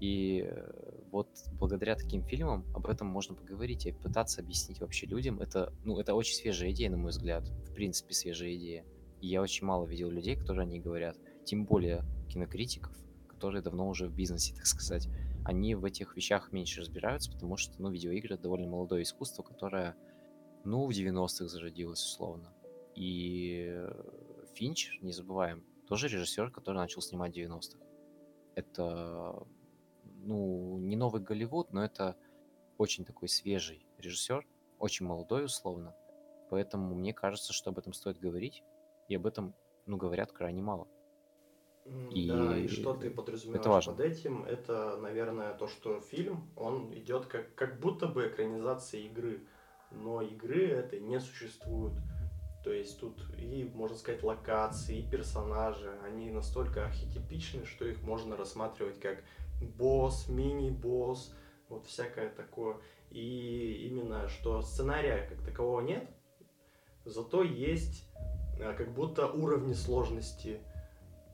И 0.00 0.44
э, 0.46 1.00
вот 1.10 1.28
благодаря 1.52 1.94
таким 1.96 2.22
фильмам 2.22 2.64
об 2.74 2.86
этом 2.86 3.06
можно 3.06 3.34
поговорить 3.34 3.86
и 3.86 3.92
пытаться 3.92 4.42
объяснить 4.42 4.80
вообще 4.80 5.06
людям. 5.06 5.40
Это, 5.40 5.72
ну, 5.84 5.98
это 5.98 6.14
очень 6.14 6.34
свежая 6.34 6.70
идея, 6.72 6.90
на 6.90 6.98
мой 6.98 7.10
взгляд. 7.10 7.48
В 7.48 7.74
принципе, 7.74 8.12
свежая 8.12 8.54
идея. 8.56 8.84
И 9.20 9.28
я 9.28 9.40
очень 9.40 9.66
мало 9.66 9.86
видел 9.86 10.10
людей, 10.10 10.36
которые 10.36 10.64
о 10.64 10.66
ней 10.66 10.80
говорят. 10.80 11.16
Тем 11.44 11.64
более 11.64 12.04
кинокритиков, 12.28 12.94
которые 13.28 13.62
давно 13.62 13.88
уже 13.88 14.08
в 14.08 14.14
бизнесе, 14.14 14.54
так 14.54 14.66
сказать. 14.66 15.08
Они 15.44 15.74
в 15.74 15.84
этих 15.84 16.16
вещах 16.16 16.52
меньше 16.52 16.80
разбираются, 16.80 17.30
потому 17.30 17.56
что, 17.56 17.80
ну, 17.80 17.90
видеоигры— 17.90 18.34
это 18.36 18.44
довольно 18.44 18.66
молодое 18.66 19.04
искусство, 19.04 19.42
которое, 19.42 19.96
ну, 20.64 20.86
в 20.86 20.90
90-х 20.90 21.46
зародилось, 21.46 22.02
условно. 22.02 22.52
И 22.96 23.66
э, 23.68 23.92
Финч, 24.54 24.98
не 25.02 25.12
забываем, 25.12 25.62
тоже 25.86 26.08
режиссер, 26.08 26.50
который 26.50 26.76
начал 26.76 27.00
снимать 27.00 27.32
в 27.32 27.36
90-х. 27.36 27.78
Это 28.54 29.46
ну, 30.04 30.78
не 30.78 30.96
новый 30.96 31.22
Голливуд, 31.22 31.72
но 31.72 31.84
это 31.84 32.16
очень 32.78 33.04
такой 33.04 33.28
свежий 33.28 33.86
режиссер, 33.98 34.46
очень 34.78 35.06
молодой 35.06 35.44
условно. 35.44 35.94
Поэтому 36.50 36.94
мне 36.94 37.12
кажется, 37.12 37.52
что 37.52 37.70
об 37.70 37.78
этом 37.78 37.92
стоит 37.92 38.18
говорить, 38.18 38.62
и 39.08 39.14
об 39.14 39.26
этом, 39.26 39.54
ну, 39.86 39.96
говорят 39.96 40.32
крайне 40.32 40.62
мало. 40.62 40.88
И 42.10 42.28
да, 42.28 42.58
и 42.58 42.66
что 42.66 42.94
ты 42.94 43.10
подразумеваешь 43.10 43.60
это 43.60 43.70
важно. 43.70 43.92
под 43.92 44.00
этим, 44.00 44.44
это, 44.44 44.96
наверное, 44.96 45.54
то, 45.54 45.68
что 45.68 46.00
фильм, 46.00 46.50
он 46.56 46.92
идет 46.92 47.26
как, 47.26 47.54
как 47.54 47.78
будто 47.78 48.08
бы 48.08 48.26
экранизация 48.26 49.02
игры, 49.02 49.46
но 49.92 50.20
игры 50.20 50.66
этой 50.66 50.98
не 50.98 51.20
существует. 51.20 51.94
То 52.66 52.72
есть 52.72 52.98
тут 52.98 53.22
и, 53.38 53.70
можно 53.76 53.96
сказать, 53.96 54.24
локации, 54.24 54.98
и 54.98 55.08
персонажи, 55.08 55.88
они 56.04 56.32
настолько 56.32 56.86
архетипичны, 56.86 57.64
что 57.64 57.84
их 57.84 58.02
можно 58.02 58.36
рассматривать 58.36 58.98
как 58.98 59.22
босс, 59.78 60.28
мини-босс, 60.28 61.32
вот 61.68 61.86
всякое 61.86 62.28
такое. 62.28 62.78
И 63.12 63.86
именно, 63.88 64.28
что 64.28 64.62
сценария 64.62 65.28
как 65.28 65.44
такового 65.44 65.80
нет, 65.80 66.10
зато 67.04 67.44
есть 67.44 68.02
а, 68.60 68.74
как 68.74 68.92
будто 68.92 69.28
уровни 69.28 69.72
сложности, 69.72 70.58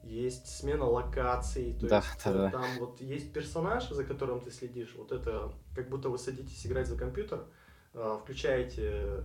есть 0.03 0.49
смена 0.49 0.85
локаций, 0.85 1.73
то 1.81 1.89
да, 1.89 1.97
есть 1.97 2.25
да, 2.27 2.31
э, 2.31 2.35
да. 2.35 2.51
там 2.51 2.79
вот 2.79 3.01
есть 3.01 3.33
персонаж, 3.33 3.89
за 3.89 4.05
которым 4.05 4.43
ты 4.43 4.51
следишь, 4.51 4.95
вот 4.99 5.13
это 5.13 5.51
как 5.75 5.89
будто 5.89 6.11
вы 6.11 6.19
садитесь 6.19 6.67
играть 6.67 6.89
за 6.89 6.99
компьютер, 6.99 7.47
а, 7.95 8.19
включаете 8.19 9.25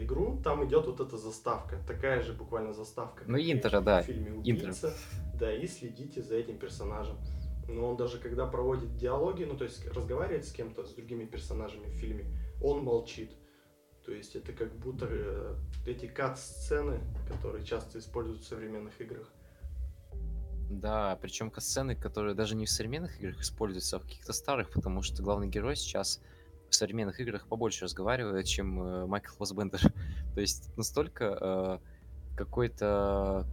игру, 0.00 0.40
там 0.42 0.64
идет 0.66 0.86
вот 0.86 1.00
эта 1.00 1.16
заставка, 1.16 1.78
такая 1.86 2.22
же 2.22 2.32
буквально 2.32 2.72
заставка. 2.72 3.24
Ну, 3.26 3.38
интро, 3.38 3.80
да. 3.80 4.02
В 4.02 4.06
фильме 4.06 4.32
«Убийца», 4.32 4.88
интро. 4.88 4.92
да, 5.38 5.54
и 5.54 5.66
следите 5.66 6.22
за 6.22 6.36
этим 6.36 6.58
персонажем. 6.58 7.16
Но 7.68 7.90
он 7.90 7.96
даже 7.96 8.18
когда 8.18 8.46
проводит 8.46 8.96
диалоги, 8.96 9.44
ну 9.44 9.56
то 9.56 9.64
есть 9.64 9.86
разговаривает 9.92 10.46
с 10.46 10.52
кем-то, 10.52 10.84
с 10.84 10.94
другими 10.94 11.24
персонажами 11.24 11.86
в 11.86 11.98
фильме, 11.98 12.26
он 12.60 12.82
молчит. 12.82 13.32
То 14.04 14.12
есть 14.12 14.34
это 14.34 14.52
как 14.52 14.74
будто 14.78 15.06
э, 15.08 15.54
эти 15.86 16.06
кат-сцены, 16.06 17.00
которые 17.28 17.64
часто 17.64 17.98
используют 17.98 18.42
в 18.42 18.46
современных 18.46 19.00
играх. 19.00 19.32
Да, 20.70 21.16
причем 21.20 21.50
кат-сцены, 21.50 21.94
которые 21.94 22.34
даже 22.34 22.56
не 22.56 22.66
в 22.66 22.70
современных 22.70 23.20
играх 23.20 23.40
используются, 23.40 23.96
а 23.96 23.98
в 24.00 24.02
каких-то 24.02 24.32
старых, 24.32 24.70
потому 24.70 25.02
что 25.02 25.22
главный 25.22 25.46
герой 25.46 25.76
сейчас 25.76 26.20
в 26.72 26.76
современных 26.76 27.20
играх 27.20 27.46
побольше 27.46 27.84
разговаривает, 27.84 28.46
чем 28.46 28.82
э, 28.82 29.06
Майкл 29.06 29.34
Фассбендер. 29.36 29.80
То 30.34 30.40
есть 30.40 30.76
настолько 30.76 31.38
э, 31.40 31.78
какой-то 32.36 33.46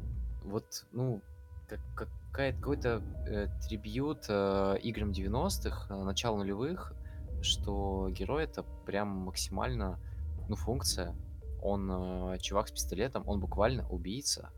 вот, 0.44 0.86
ну, 0.92 1.22
как, 1.68 1.80
как, 1.96 2.10
какой-то 2.32 3.02
э, 3.28 3.48
трибьют 3.68 4.26
э, 4.30 4.78
играм 4.82 5.12
90-х, 5.12 5.94
э, 5.94 6.04
начала 6.04 6.38
нулевых, 6.38 6.94
что 7.42 8.10
герой 8.12 8.46
это 8.46 8.64
прям 8.86 9.10
максимально, 9.10 10.00
ну, 10.48 10.56
функция. 10.56 11.16
Он 11.62 12.34
э, 12.34 12.38
чувак 12.40 12.70
с 12.70 12.72
пистолетом, 12.72 13.24
он 13.28 13.40
буквально 13.40 13.88
убийца. 13.90 14.50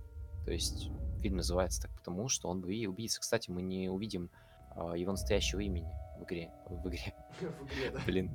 То 0.45 0.51
есть 0.51 0.89
фильм 1.21 1.37
называется 1.37 1.83
так 1.83 1.91
потому, 1.91 2.29
что 2.29 2.49
он 2.49 2.61
и 2.61 2.85
убийца. 2.85 3.19
Кстати, 3.19 3.49
мы 3.49 3.61
не 3.61 3.89
увидим 3.89 4.29
э, 4.75 4.93
его 4.97 5.11
настоящего 5.11 5.59
имени 5.59 5.91
в 6.19 6.23
игре. 6.23 6.51
В 6.67 6.87
игре. 6.87 7.13
В 7.39 7.65
игре, 7.65 7.91
да. 7.91 7.99
Блин. 8.05 8.31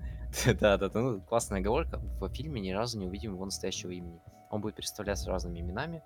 Да, 0.60 0.76
да, 0.76 0.88
да. 0.88 1.00
Ну, 1.00 1.20
классная 1.20 1.60
оговорка. 1.60 1.98
В 2.20 2.28
фильме 2.28 2.60
ни 2.60 2.70
разу 2.70 2.98
не 2.98 3.06
увидим 3.06 3.34
его 3.34 3.44
настоящего 3.44 3.90
имени. 3.90 4.20
Он 4.50 4.60
будет 4.60 4.74
представляться 4.76 5.28
разными 5.30 5.60
именами. 5.60 6.02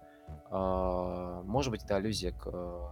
А, 0.50 1.42
может 1.42 1.70
быть, 1.70 1.84
это 1.84 1.96
аллюзия 1.96 2.32
к 2.32 2.46
э, 2.46 2.88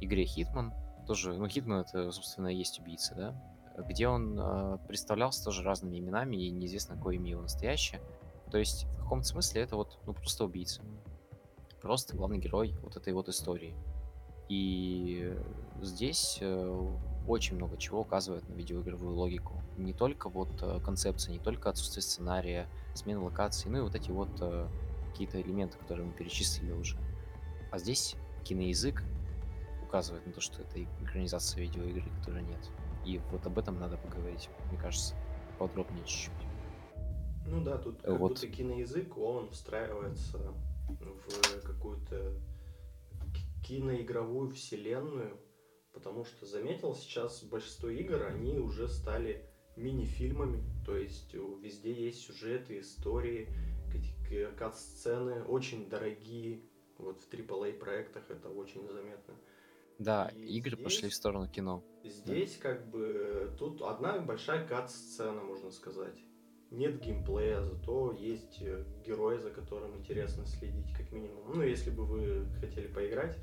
игре 0.00 0.24
Hitman. 0.24 0.72
Тоже, 1.06 1.34
ну, 1.34 1.46
Hitman 1.46 1.82
это, 1.82 2.10
собственно, 2.10 2.48
есть 2.48 2.80
убийца, 2.80 3.14
да? 3.14 3.84
Где 3.84 4.08
он 4.08 4.38
э, 4.38 4.78
представлялся 4.88 5.44
тоже 5.44 5.62
разными 5.62 5.98
именами, 5.98 6.36
и 6.36 6.50
неизвестно, 6.50 6.96
какое 6.96 7.16
имя 7.16 7.30
его 7.30 7.42
настоящее. 7.42 8.00
То 8.50 8.58
есть, 8.58 8.84
в 8.84 9.02
каком-то 9.02 9.26
смысле, 9.26 9.62
это 9.62 9.76
вот, 9.76 9.98
ну, 10.06 10.14
просто 10.14 10.44
убийца. 10.44 10.82
Просто 11.82 12.16
главный 12.16 12.38
герой 12.38 12.74
вот 12.82 12.96
этой 12.96 13.12
вот 13.12 13.28
истории. 13.28 13.74
И 14.48 15.36
здесь 15.82 16.38
э, 16.40 16.96
очень 17.28 17.56
много 17.56 17.76
чего 17.76 18.00
указывает 18.00 18.48
на 18.48 18.54
видеоигровую 18.54 19.14
логику. 19.14 19.60
Не 19.76 19.92
только 19.92 20.28
вот 20.28 20.50
э, 20.62 20.80
концепция, 20.84 21.32
не 21.32 21.38
только 21.38 21.70
отсутствие 21.70 22.02
сценария, 22.02 22.68
смена 22.94 23.22
локаций, 23.22 23.70
ну 23.70 23.78
и 23.78 23.80
вот 23.80 23.94
эти 23.94 24.10
вот 24.10 24.30
э, 24.40 24.68
какие-то 25.10 25.40
элементы, 25.40 25.78
которые 25.78 26.06
мы 26.06 26.12
перечислили 26.12 26.72
уже. 26.72 26.96
А 27.70 27.78
здесь 27.78 28.16
киноязык 28.44 29.02
указывает 29.82 30.26
на 30.26 30.32
то, 30.32 30.40
что 30.40 30.62
это 30.62 30.82
экранизация 31.02 31.62
видеоигры, 31.62 32.04
которой 32.20 32.42
нет. 32.42 32.70
И 33.04 33.20
вот 33.30 33.46
об 33.46 33.58
этом 33.58 33.78
надо 33.78 33.96
поговорить, 33.96 34.48
мне 34.70 34.78
кажется, 34.78 35.14
подробнее 35.58 36.04
чуть-чуть. 36.04 36.32
Ну 37.46 37.62
да, 37.62 37.78
тут 37.78 38.02
как 38.02 38.18
вот. 38.18 38.32
будто 38.32 38.48
киноязык, 38.48 39.16
он 39.16 39.50
встраивается 39.50 40.38
в 40.88 41.60
какую-то 41.62 42.34
киноигровую 43.64 44.50
вселенную, 44.50 45.36
потому 45.96 46.26
что 46.26 46.44
заметил 46.44 46.94
сейчас 46.94 47.42
большинство 47.42 47.88
игр, 47.88 48.22
они 48.26 48.58
уже 48.58 48.86
стали 48.86 49.48
мини-фильмами, 49.76 50.62
то 50.84 50.94
есть 50.94 51.32
везде 51.32 51.90
есть 51.90 52.20
сюжеты, 52.20 52.80
истории, 52.80 53.48
кат-сцены, 54.58 55.42
очень 55.44 55.88
дорогие, 55.88 56.60
вот 56.98 57.22
в 57.22 57.32
AAA 57.32 57.78
проектах 57.78 58.30
это 58.30 58.50
очень 58.50 58.86
заметно. 58.86 59.34
Да, 59.98 60.30
и 60.36 60.58
игры 60.58 60.72
здесь, 60.72 60.84
пошли 60.84 61.08
в 61.08 61.14
сторону 61.14 61.48
кино. 61.48 61.82
Здесь 62.04 62.58
да. 62.58 62.62
как 62.62 62.90
бы 62.90 63.56
тут 63.58 63.80
одна 63.80 64.18
большая 64.18 64.68
кат-сцена, 64.68 65.40
можно 65.40 65.70
сказать. 65.70 66.18
Нет 66.70 67.00
геймплея, 67.00 67.62
зато 67.62 68.12
есть 68.12 68.60
э, 68.60 68.84
герой, 69.06 69.38
за 69.38 69.50
которым 69.50 69.96
интересно 69.96 70.44
следить, 70.44 70.92
как 70.94 71.10
минимум. 71.10 71.54
Ну, 71.54 71.62
если 71.62 71.90
бы 71.90 72.04
вы 72.04 72.44
хотели 72.60 72.86
поиграть, 72.88 73.38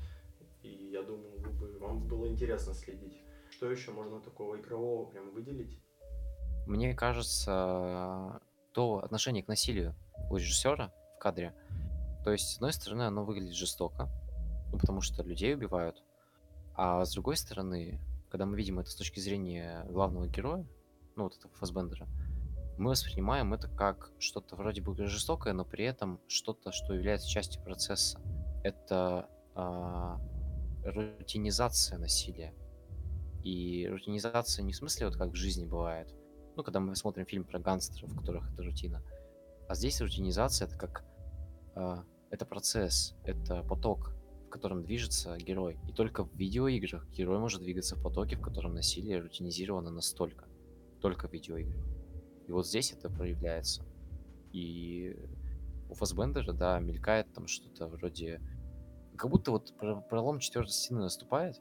и 0.64 0.90
я 0.90 1.02
думаю, 1.02 1.38
вы 1.38 1.50
бы, 1.50 1.78
вам 1.78 2.06
было 2.08 2.26
интересно 2.26 2.74
следить. 2.74 3.22
Что 3.50 3.70
еще 3.70 3.92
можно 3.92 4.20
такого 4.20 4.58
игрового 4.58 5.08
прям 5.10 5.30
выделить? 5.30 5.78
Мне 6.66 6.94
кажется, 6.94 8.40
то 8.72 8.98
отношение 9.04 9.42
к 9.42 9.48
насилию 9.48 9.94
у 10.30 10.36
режиссера 10.36 10.92
в 11.16 11.18
кадре. 11.18 11.54
То 12.24 12.32
есть, 12.32 12.48
с 12.48 12.56
одной 12.56 12.72
стороны, 12.72 13.02
оно 13.02 13.24
выглядит 13.24 13.54
жестоко, 13.54 14.08
ну, 14.72 14.78
потому 14.78 15.02
что 15.02 15.22
людей 15.22 15.54
убивают. 15.54 16.02
А 16.74 17.04
с 17.04 17.12
другой 17.12 17.36
стороны, 17.36 18.00
когда 18.30 18.46
мы 18.46 18.56
видим 18.56 18.78
это 18.78 18.90
с 18.90 18.96
точки 18.96 19.20
зрения 19.20 19.84
главного 19.90 20.26
героя, 20.26 20.66
ну, 21.16 21.24
вот 21.24 21.36
этого 21.36 21.54
Фасбендера, 21.54 22.08
мы 22.78 22.90
воспринимаем 22.90 23.54
это 23.54 23.68
как 23.68 24.10
что-то 24.18 24.56
вроде 24.56 24.80
бы 24.82 24.96
жестокое, 25.06 25.52
но 25.52 25.64
при 25.64 25.84
этом 25.84 26.18
что-то, 26.26 26.72
что 26.72 26.94
является 26.94 27.28
частью 27.28 27.62
процесса. 27.62 28.20
Это 28.64 29.28
а, 29.54 30.18
рутинизация 30.84 31.98
насилия. 31.98 32.54
И 33.42 33.86
рутинизация 33.90 34.62
не 34.62 34.72
в 34.72 34.76
смысле 34.76 35.06
вот 35.06 35.16
как 35.16 35.30
в 35.30 35.34
жизни 35.34 35.66
бывает. 35.66 36.14
Ну, 36.56 36.62
когда 36.62 36.80
мы 36.80 36.94
смотрим 36.96 37.26
фильм 37.26 37.44
про 37.44 37.58
гангстеров, 37.58 38.10
в 38.10 38.18
которых 38.18 38.50
это 38.52 38.62
рутина. 38.62 39.02
А 39.68 39.74
здесь 39.74 40.00
рутинизация 40.00 40.66
это 40.68 40.76
как... 40.76 41.04
Э, 41.74 42.02
это 42.30 42.46
процесс, 42.46 43.14
это 43.24 43.62
поток, 43.62 44.12
в 44.46 44.48
котором 44.48 44.82
движется 44.82 45.36
герой. 45.36 45.78
И 45.88 45.92
только 45.92 46.24
в 46.24 46.34
видеоиграх 46.34 47.08
герой 47.10 47.38
может 47.38 47.62
двигаться 47.62 47.96
в 47.96 48.02
потоке, 48.02 48.36
в 48.36 48.40
котором 48.40 48.74
насилие 48.74 49.20
рутинизировано 49.20 49.90
настолько. 49.90 50.46
Только 51.00 51.28
в 51.28 51.32
видеоиграх. 51.32 51.84
И 52.46 52.52
вот 52.52 52.66
здесь 52.66 52.92
это 52.92 53.08
проявляется. 53.08 53.84
И 54.52 55.16
у 55.88 55.94
Фасбендера, 55.94 56.52
да, 56.52 56.78
мелькает 56.78 57.32
там 57.32 57.46
что-то 57.46 57.86
вроде 57.88 58.40
как 59.16 59.30
будто 59.30 59.52
вот 59.52 59.74
пролом 60.08 60.38
четвертой 60.38 60.72
стены 60.72 61.00
наступает, 61.00 61.60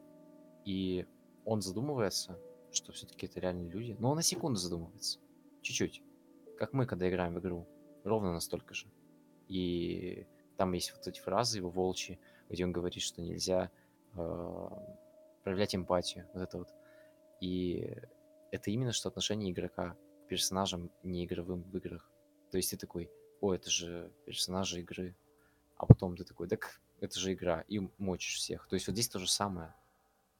и 0.66 1.06
он 1.46 1.62
задумывается, 1.62 2.40
что 2.72 2.92
все-таки 2.92 3.26
это 3.28 3.40
реальные 3.40 3.70
люди. 3.70 3.96
Но 4.00 4.12
он 4.12 4.18
на 4.18 4.24
секунду 4.24 4.60
задумывается. 4.60 5.20
Чуть-чуть. 5.62 6.02
Как 6.58 6.74
мы, 6.74 6.86
когда 6.86 7.10
играем 7.10 7.36
в 7.36 7.40
игру. 7.40 7.68
Ровно 8.04 8.34
настолько 8.34 8.74
же. 8.74 8.88
И 9.48 10.26
там 10.58 10.74
есть 10.74 10.94
вот 10.96 11.08
эти 11.08 11.20
фразы 11.20 11.58
его 11.58 11.70
волчьи, 11.70 12.20
где 12.50 12.64
он 12.64 12.72
говорит, 12.72 13.02
что 13.02 13.22
нельзя 13.22 13.72
э, 14.16 14.70
проявлять 15.44 15.76
эмпатию. 15.76 16.28
Вот 16.34 16.42
это 16.42 16.58
вот. 16.58 16.70
И 17.40 17.98
это 18.52 18.72
именно 18.72 18.92
что 18.92 19.10
отношение 19.10 19.52
игрока 19.52 19.96
к 20.26 20.28
персонажам 20.28 20.92
неигровым 21.04 21.64
в 21.64 21.78
играх. 21.78 22.10
То 22.52 22.58
есть 22.58 22.72
ты 22.72 22.78
такой, 22.78 23.10
о, 23.42 23.54
это 23.54 23.70
же 23.70 24.12
персонажи 24.26 24.80
игры. 24.80 25.16
А 25.78 25.86
потом 25.86 26.16
ты 26.16 26.24
такой, 26.24 26.48
так 26.48 26.80
это 27.04 27.20
же 27.20 27.34
игра, 27.34 27.62
и 27.68 27.80
мочишь 27.98 28.38
всех. 28.38 28.68
То 28.68 28.76
есть 28.76 28.88
вот 28.88 28.94
здесь 28.94 29.10
то 29.10 29.20
же 29.20 29.30
самое. 29.30 29.76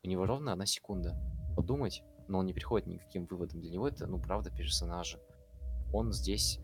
У 0.02 0.08
него 0.08 0.26
ровно 0.26 0.54
одна 0.54 0.66
секунда 0.66 1.14
подумать, 1.56 2.04
но 2.28 2.40
он 2.40 2.46
не 2.46 2.54
приходит 2.54 2.88
ни 2.88 2.98
к 2.98 3.04
каким 3.04 3.26
выводам. 3.26 3.60
Для 3.60 3.70
него 3.70 3.88
это, 3.88 4.08
ну, 4.08 4.20
правда, 4.20 4.50
персонажи. 4.50 5.20
Он 5.92 6.14
здесь 6.14 6.60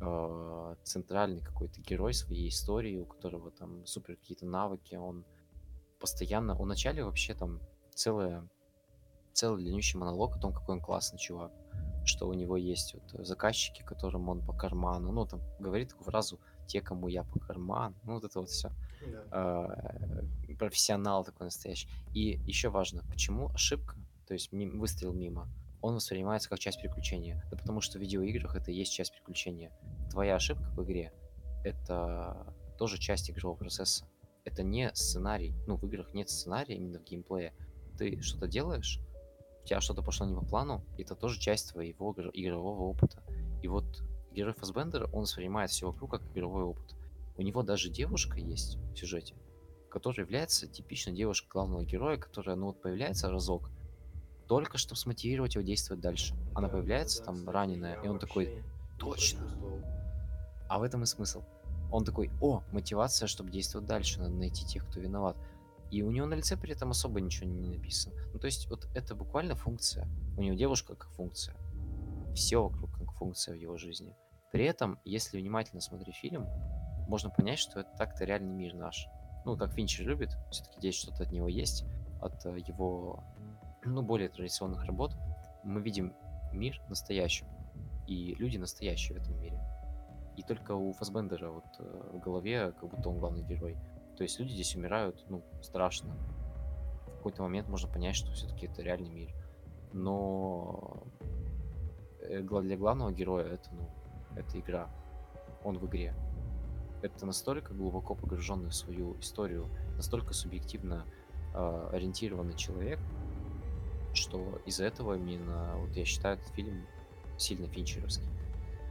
э, 0.00 0.76
центральный 0.82 1.42
какой-то 1.42 1.80
герой 1.82 2.14
своей 2.14 2.48
истории, 2.48 2.96
у 2.96 3.04
которого 3.04 3.50
там 3.50 3.84
супер 3.86 4.16
какие-то 4.16 4.46
навыки, 4.46 4.94
он 4.94 5.26
постоянно... 6.00 6.58
У 6.58 6.64
начале 6.64 7.04
вообще 7.04 7.34
там 7.34 7.60
целая 7.94 8.48
целый 9.34 9.62
длиннющий 9.62 9.98
монолог 9.98 10.36
о 10.36 10.40
том, 10.40 10.54
какой 10.54 10.76
он 10.76 10.80
классный 10.80 11.18
чувак, 11.18 11.52
что 12.06 12.26
у 12.26 12.32
него 12.32 12.56
есть 12.56 12.94
вот 12.94 13.26
заказчики, 13.26 13.82
которым 13.82 14.30
он 14.30 14.40
по 14.40 14.54
карману, 14.54 15.12
ну, 15.12 15.26
там, 15.26 15.42
говорит 15.60 15.90
такую 15.90 16.06
фразу 16.06 16.40
«те, 16.66 16.80
кому 16.80 17.08
я 17.08 17.24
по 17.24 17.38
карману», 17.38 17.94
ну, 18.04 18.14
вот 18.14 18.24
это 18.24 18.40
вот 18.40 18.48
все. 18.48 18.70
Да. 19.06 19.24
А, 19.30 20.54
профессионал 20.58 21.24
такой 21.24 21.46
настоящий. 21.46 21.88
И 22.14 22.40
еще 22.46 22.68
важно, 22.68 23.02
почему 23.10 23.50
ошибка, 23.50 23.96
то 24.26 24.34
есть 24.34 24.52
мим, 24.52 24.78
выстрел 24.78 25.12
мимо, 25.12 25.48
он 25.80 25.94
воспринимается 25.94 26.48
как 26.48 26.58
часть 26.58 26.80
приключения. 26.80 27.44
Да 27.50 27.56
потому 27.56 27.80
что 27.80 27.98
в 27.98 28.02
видеоиграх 28.02 28.56
это 28.56 28.70
и 28.70 28.74
есть 28.74 28.92
часть 28.92 29.12
приключения. 29.12 29.70
Твоя 30.10 30.36
ошибка 30.36 30.68
в 30.70 30.82
игре— 30.84 31.12
это 31.64 32.54
тоже 32.78 32.98
часть 32.98 33.30
игрового 33.30 33.56
процесса. 33.56 34.06
Это 34.44 34.62
не 34.62 34.90
сценарий. 34.94 35.54
Ну, 35.66 35.76
в 35.76 35.84
играх 35.86 36.14
нет 36.14 36.28
сценария 36.30 36.76
именно 36.76 36.98
в 36.98 37.04
геймплее. 37.04 37.52
Ты 37.98 38.20
что-то 38.22 38.46
делаешь, 38.46 39.00
у 39.62 39.66
тебя 39.66 39.80
что-то 39.80 40.02
пошло 40.02 40.26
не 40.26 40.34
по 40.34 40.44
плану, 40.44 40.84
это 40.98 41.14
тоже 41.14 41.40
часть 41.40 41.72
твоего 41.72 42.14
игрового 42.32 42.82
опыта. 42.82 43.22
И 43.62 43.68
вот 43.68 44.02
герой 44.36 44.52
Фасбендера, 44.54 45.08
он 45.12 45.22
воспринимает 45.22 45.70
все 45.70 45.86
вокруг 45.86 46.12
как 46.12 46.22
игровой 46.32 46.64
опыт. 46.64 46.94
У 47.36 47.42
него 47.42 47.62
даже 47.62 47.90
девушка 47.90 48.38
есть 48.38 48.76
в 48.92 48.96
сюжете, 48.96 49.34
которая 49.90 50.24
является 50.24 50.66
типичной 50.66 51.14
девушкой 51.14 51.48
главного 51.48 51.84
героя, 51.84 52.16
которая, 52.16 52.56
ну 52.56 52.66
вот, 52.66 52.80
появляется 52.80 53.30
разок, 53.30 53.70
только 54.46 54.78
чтобы 54.78 54.98
смотивировать 54.98 55.54
его 55.54 55.64
действовать 55.64 56.02
дальше. 56.02 56.34
Она 56.54 56.68
появляется 56.68 57.24
там 57.24 57.48
раненая, 57.48 58.00
и 58.02 58.08
он 58.08 58.18
такой, 58.18 58.62
точно. 58.98 59.42
А 60.68 60.78
в 60.78 60.82
этом 60.82 61.02
и 61.02 61.06
смысл. 61.06 61.42
Он 61.90 62.04
такой, 62.04 62.30
о, 62.40 62.62
мотивация, 62.72 63.26
чтобы 63.26 63.50
действовать 63.50 63.86
дальше, 63.86 64.20
надо 64.20 64.34
найти 64.34 64.66
тех, 64.66 64.86
кто 64.86 65.00
виноват. 65.00 65.36
И 65.90 66.02
у 66.02 66.10
него 66.10 66.26
на 66.26 66.34
лице 66.34 66.56
при 66.56 66.72
этом 66.72 66.90
особо 66.90 67.20
ничего 67.20 67.48
не 67.48 67.68
написано. 67.68 68.14
Ну, 68.32 68.40
то 68.40 68.46
есть, 68.46 68.68
вот 68.68 68.88
это 68.94 69.14
буквально 69.14 69.54
функция. 69.54 70.08
У 70.36 70.42
него 70.42 70.56
девушка 70.56 70.96
как 70.96 71.10
функция. 71.12 71.56
Все 72.34 72.60
вокруг 72.60 72.90
как 72.98 73.12
функция 73.12 73.54
в 73.54 73.58
его 73.58 73.76
жизни. 73.76 74.14
При 74.52 74.64
этом, 74.64 74.98
если 75.04 75.38
внимательно 75.38 75.80
смотреть 75.80 76.16
фильм, 76.16 76.46
можно 77.08 77.30
понять, 77.30 77.58
что 77.58 77.80
это 77.80 77.90
так-то 77.96 78.24
реальный 78.24 78.52
мир 78.52 78.74
наш. 78.74 79.08
Ну, 79.44 79.56
как 79.56 79.72
Финчер 79.72 80.06
любит, 80.06 80.36
все-таки 80.50 80.78
здесь 80.78 80.96
что-то 80.96 81.22
от 81.22 81.32
него 81.32 81.48
есть, 81.48 81.84
от 82.20 82.44
э, 82.46 82.58
его, 82.66 83.22
ну, 83.84 84.02
более 84.02 84.28
традиционных 84.28 84.84
работ. 84.84 85.12
Мы 85.62 85.80
видим 85.80 86.14
мир 86.52 86.80
настоящим, 86.88 87.46
и 88.06 88.34
люди 88.34 88.56
настоящие 88.56 89.18
в 89.18 89.22
этом 89.22 89.40
мире. 89.40 89.60
И 90.36 90.42
только 90.42 90.72
у 90.72 90.92
Фасбендера 90.92 91.50
вот 91.50 91.64
э, 91.78 92.10
в 92.12 92.18
голове, 92.18 92.72
как 92.72 92.90
будто 92.90 93.08
он 93.08 93.18
главный 93.18 93.42
герой. 93.42 93.76
То 94.16 94.22
есть 94.22 94.38
люди 94.40 94.52
здесь 94.52 94.74
умирают, 94.74 95.24
ну, 95.28 95.42
страшно. 95.62 96.14
В 97.06 97.16
какой-то 97.18 97.42
момент 97.42 97.68
можно 97.68 97.88
понять, 97.88 98.16
что 98.16 98.32
все-таки 98.32 98.66
это 98.66 98.82
реальный 98.82 99.10
мир. 99.10 99.34
Но 99.92 101.04
э, 102.20 102.40
для 102.42 102.76
главного 102.76 103.12
героя 103.12 103.46
это, 103.46 103.70
ну, 103.72 103.88
это 104.36 104.58
игра. 104.58 104.88
Он 105.64 105.78
в 105.78 105.86
игре. 105.86 106.14
Это 107.02 107.26
настолько 107.26 107.74
глубоко 107.74 108.14
погруженный 108.14 108.70
в 108.70 108.74
свою 108.74 109.18
историю, 109.20 109.68
настолько 109.96 110.34
субъективно 110.34 111.04
э, 111.54 111.88
ориентированный 111.92 112.54
человек, 112.54 112.98
что 114.14 114.60
из-за 114.64 114.84
этого 114.84 115.16
именно, 115.16 115.76
вот 115.76 115.94
я 115.96 116.04
считаю, 116.04 116.38
этот 116.38 116.48
фильм 116.54 116.86
сильно 117.38 117.68
финчеровский. 117.68 118.28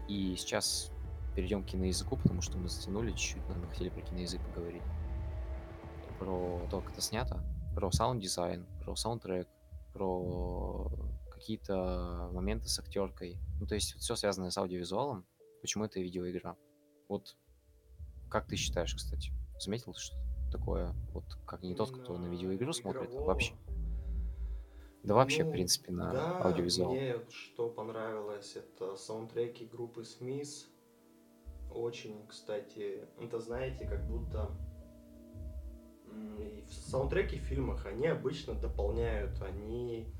И 0.08 0.36
сейчас 0.38 0.92
перейдем 1.36 1.64
к 1.64 1.68
киноязыку, 1.68 2.16
потому 2.18 2.42
что 2.42 2.58
мы 2.58 2.70
затянули 2.70 3.12
чуть-чуть, 3.12 3.48
но 3.50 3.56
мы 3.56 3.68
хотели 3.68 3.90
про 3.90 4.02
киноязык 4.02 4.42
поговорить. 4.42 4.84
Про 6.20 6.62
то, 6.70 6.82
как 6.82 6.94
это 6.94 7.02
снято, 7.02 7.44
про 7.74 7.92
саунд-дизайн, 7.92 8.66
про 8.84 8.96
саундтрек, 8.96 9.48
про 9.94 10.90
какие-то 11.32 12.30
моменты 12.32 12.70
с 12.70 12.80
актеркой. 12.80 13.38
Ну, 13.60 13.68
то 13.68 13.76
есть 13.76 13.96
все 13.96 14.16
связанное 14.16 14.50
с 14.50 14.58
аудиовизуалом. 14.58 15.26
Почему 15.66 15.86
это 15.86 16.00
видеоигра? 16.00 16.56
Вот 17.10 17.36
как 18.30 18.46
ты 18.46 18.56
считаешь, 18.56 18.94
кстати? 18.94 19.32
Заметил 19.60 19.96
что 19.96 20.16
такое? 20.52 20.94
Вот 21.12 21.24
как 21.48 21.64
не 21.64 21.74
тот, 21.74 21.90
кто 21.90 22.20
на 22.20 22.28
видеоигру 22.28 22.72
смотрит, 22.72 23.02
а 23.02 23.06
игрового. 23.06 23.26
вообще. 23.30 23.56
Да 25.02 25.16
вообще, 25.16 25.42
в 25.42 25.48
Ну, 25.48 25.54
принципе, 25.54 25.92
на 25.92 26.12
да, 26.14 26.38
аудиовизуал. 26.38 26.92
Мне 26.92 27.16
что 27.32 27.68
понравилось, 27.68 28.56
это 28.56 28.96
саундтреки 28.96 29.66
группы 29.66 30.04
Смис. 30.04 30.70
Очень, 31.72 32.28
кстати, 32.28 33.08
это 33.20 33.40
знаете, 33.40 33.88
как 33.88 34.08
будто 34.08 34.52
в- 36.06 36.70
саундтреки 36.70 37.40
в 37.40 37.42
фильмах, 37.42 37.88
они 37.88 38.06
обычно 38.06 38.54
дополняют, 38.54 39.42
они 39.42 40.14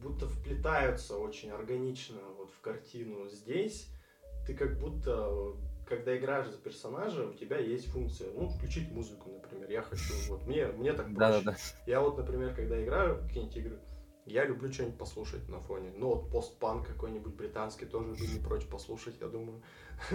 будто 0.00 0.28
вплетаются 0.28 1.16
очень 1.16 1.50
органично 1.50 2.18
вот 2.36 2.50
в 2.50 2.60
картину. 2.60 3.28
Здесь 3.28 3.88
ты 4.46 4.54
как 4.54 4.78
будто, 4.78 5.54
когда 5.86 6.16
играешь 6.16 6.48
за 6.48 6.58
персонажа, 6.58 7.26
у 7.26 7.34
тебя 7.34 7.58
есть 7.58 7.86
функция, 7.88 8.32
ну, 8.32 8.48
включить 8.48 8.90
музыку, 8.90 9.30
например. 9.30 9.70
Я 9.70 9.82
хочу, 9.82 10.14
вот, 10.28 10.46
мне, 10.46 10.66
мне 10.66 10.92
так 10.92 11.06
проще. 11.06 11.18
Да-да-да. 11.18 11.56
Я 11.86 12.00
вот, 12.00 12.16
например, 12.16 12.54
когда 12.54 12.82
играю 12.82 13.16
в 13.16 13.26
какие-нибудь 13.26 13.56
игры, 13.56 13.78
я 14.26 14.44
люблю 14.44 14.72
что-нибудь 14.72 14.98
послушать 14.98 15.48
на 15.48 15.60
фоне. 15.60 15.92
Ну, 15.96 16.14
вот 16.14 16.30
постпанк 16.30 16.86
какой-нибудь 16.86 17.34
британский 17.34 17.86
тоже 17.86 18.12
бы 18.12 18.26
не 18.26 18.40
прочь 18.40 18.66
послушать, 18.66 19.16
я 19.20 19.28
думаю. 19.28 19.62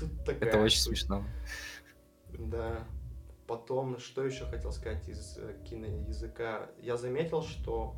Тут 0.00 0.24
такая 0.24 0.48
Это 0.50 0.60
очень 0.60 0.80
смешно. 0.80 1.24
Да. 2.38 2.86
Потом, 3.46 3.98
что 3.98 4.24
еще 4.24 4.44
хотел 4.44 4.72
сказать 4.72 5.08
из 5.08 5.38
э, 5.38 5.54
киноязыка? 5.64 6.70
Я 6.82 6.96
заметил, 6.96 7.42
что 7.42 7.94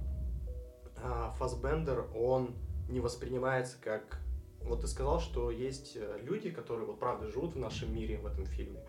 а, 1.02 1.32
Фассбендер, 1.38 2.06
он 2.14 2.54
не 2.88 3.00
воспринимается 3.00 3.76
как... 3.80 4.18
Вот 4.62 4.82
ты 4.82 4.88
сказал, 4.88 5.20
что 5.20 5.50
есть 5.50 5.96
э, 5.96 6.18
люди, 6.22 6.50
которые 6.50 6.86
вот 6.86 6.98
правда 6.98 7.28
живут 7.28 7.54
в 7.54 7.58
нашем 7.58 7.94
мире 7.94 8.18
в 8.18 8.26
этом 8.26 8.44
фильме. 8.44 8.80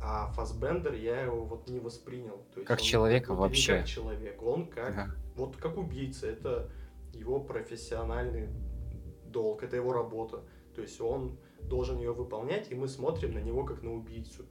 А 0.00 0.30
Фассбендер, 0.32 0.94
я 0.94 1.22
его 1.22 1.44
вот 1.44 1.68
не 1.68 1.80
воспринял. 1.80 2.38
То 2.52 2.60
есть 2.60 2.68
Как 2.68 2.78
он 2.78 2.84
человека 2.84 3.28
будто 3.34 3.42
не 3.42 3.48
вообще. 3.48 3.78
как 3.78 3.86
человек, 3.86 4.42
он 4.42 4.66
как... 4.66 4.90
Ага. 4.90 5.14
Вот 5.34 5.56
как 5.56 5.76
убийца, 5.76 6.28
это 6.28 6.70
его 7.14 7.40
профессиональный 7.40 8.48
долг, 9.26 9.62
это 9.62 9.76
его 9.76 9.92
работа. 9.92 10.42
То 10.74 10.82
есть 10.82 11.00
он 11.00 11.38
должен 11.62 11.98
ее 11.98 12.12
выполнять, 12.12 12.70
и 12.70 12.74
мы 12.74 12.86
смотрим 12.88 13.34
на 13.34 13.38
него 13.38 13.64
как 13.64 13.82
на 13.82 13.92
убийцу. 13.92 14.44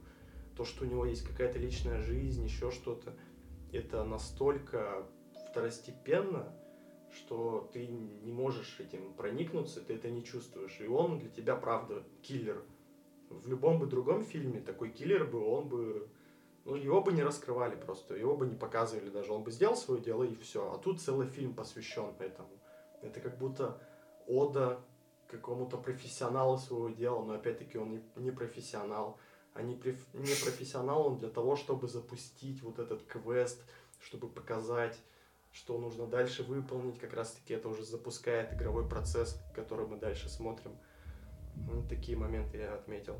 То, 0.56 0.64
что 0.64 0.84
у 0.84 0.88
него 0.88 1.06
есть 1.06 1.26
какая-то 1.26 1.58
личная 1.58 2.02
жизнь, 2.02 2.44
еще 2.44 2.70
что-то, 2.70 3.14
это 3.72 4.04
настолько 4.04 5.06
второстепенно, 5.50 6.52
что 7.12 7.68
ты 7.72 7.86
не 7.86 8.32
можешь 8.32 8.80
этим 8.80 9.12
проникнуться, 9.14 9.80
ты 9.80 9.94
это 9.94 10.10
не 10.10 10.24
чувствуешь. 10.24 10.80
И 10.80 10.86
он 10.86 11.18
для 11.18 11.28
тебя, 11.28 11.56
правда, 11.56 12.02
киллер. 12.22 12.62
В 13.28 13.48
любом 13.48 13.78
бы 13.78 13.86
другом 13.86 14.24
фильме 14.24 14.60
такой 14.60 14.90
киллер 14.90 15.26
бы, 15.26 15.44
он 15.44 15.68
бы... 15.68 16.08
Ну, 16.64 16.76
его 16.76 17.02
бы 17.02 17.12
не 17.12 17.22
раскрывали 17.22 17.74
просто, 17.74 18.14
его 18.14 18.36
бы 18.36 18.46
не 18.46 18.54
показывали 18.54 19.10
даже. 19.10 19.32
Он 19.32 19.42
бы 19.42 19.50
сделал 19.50 19.74
свое 19.74 20.00
дело 20.00 20.22
и 20.22 20.34
все. 20.36 20.72
А 20.72 20.78
тут 20.78 21.00
целый 21.00 21.26
фильм 21.26 21.54
посвящен 21.54 22.14
этому. 22.20 22.50
Это 23.02 23.20
как 23.20 23.36
будто 23.38 23.80
ода 24.28 24.80
какому-то 25.26 25.76
профессионалу 25.78 26.58
своего 26.58 26.90
дела, 26.90 27.24
но 27.24 27.34
опять-таки 27.34 27.78
он 27.78 28.00
не, 28.16 28.30
профессионал. 28.30 29.18
А 29.54 29.62
не, 29.62 29.74
преф- 29.74 30.06
не 30.12 30.34
профессионал 30.44 31.08
он 31.08 31.18
для 31.18 31.28
того, 31.28 31.56
чтобы 31.56 31.88
запустить 31.88 32.62
вот 32.62 32.78
этот 32.78 33.02
квест, 33.04 33.62
чтобы 33.98 34.28
показать, 34.28 34.98
что 35.52 35.78
нужно 35.78 36.06
дальше 36.06 36.42
выполнить. 36.42 36.98
Как 36.98 37.14
раз-таки 37.14 37.54
это 37.54 37.68
уже 37.68 37.84
запускает 37.84 38.52
игровой 38.54 38.88
процесс, 38.88 39.38
который 39.54 39.86
мы 39.86 39.98
дальше 39.98 40.28
смотрим. 40.28 40.72
Ну, 41.54 41.86
такие 41.86 42.16
моменты 42.16 42.58
я 42.58 42.74
отметил. 42.74 43.16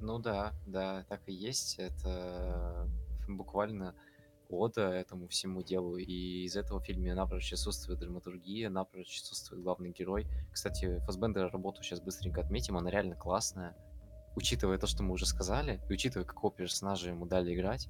Ну 0.00 0.18
да, 0.18 0.52
да, 0.66 1.04
так 1.08 1.22
и 1.26 1.32
есть. 1.32 1.78
Это 1.78 2.88
буквально 3.26 3.94
ода 4.48 4.92
этому 4.92 5.26
всему 5.28 5.62
делу. 5.62 5.96
И 5.96 6.44
из 6.44 6.56
этого 6.56 6.80
фильма 6.80 7.14
напрочь 7.14 7.52
отсутствует 7.52 7.98
драматургия, 8.00 8.68
напрочь 8.68 9.20
отсутствует 9.20 9.62
главный 9.62 9.90
герой. 9.90 10.26
Кстати, 10.52 11.00
Фассбендера 11.06 11.50
работу 11.50 11.82
сейчас 11.82 12.00
быстренько 12.00 12.42
отметим, 12.42 12.76
она 12.76 12.90
реально 12.90 13.16
классная. 13.16 13.74
Учитывая 14.36 14.76
то, 14.76 14.86
что 14.86 15.02
мы 15.02 15.14
уже 15.14 15.24
сказали, 15.24 15.80
и 15.88 15.92
учитывая, 15.94 16.26
какого 16.26 16.52
персонажа 16.52 17.08
ему 17.08 17.24
дали 17.24 17.54
играть, 17.54 17.88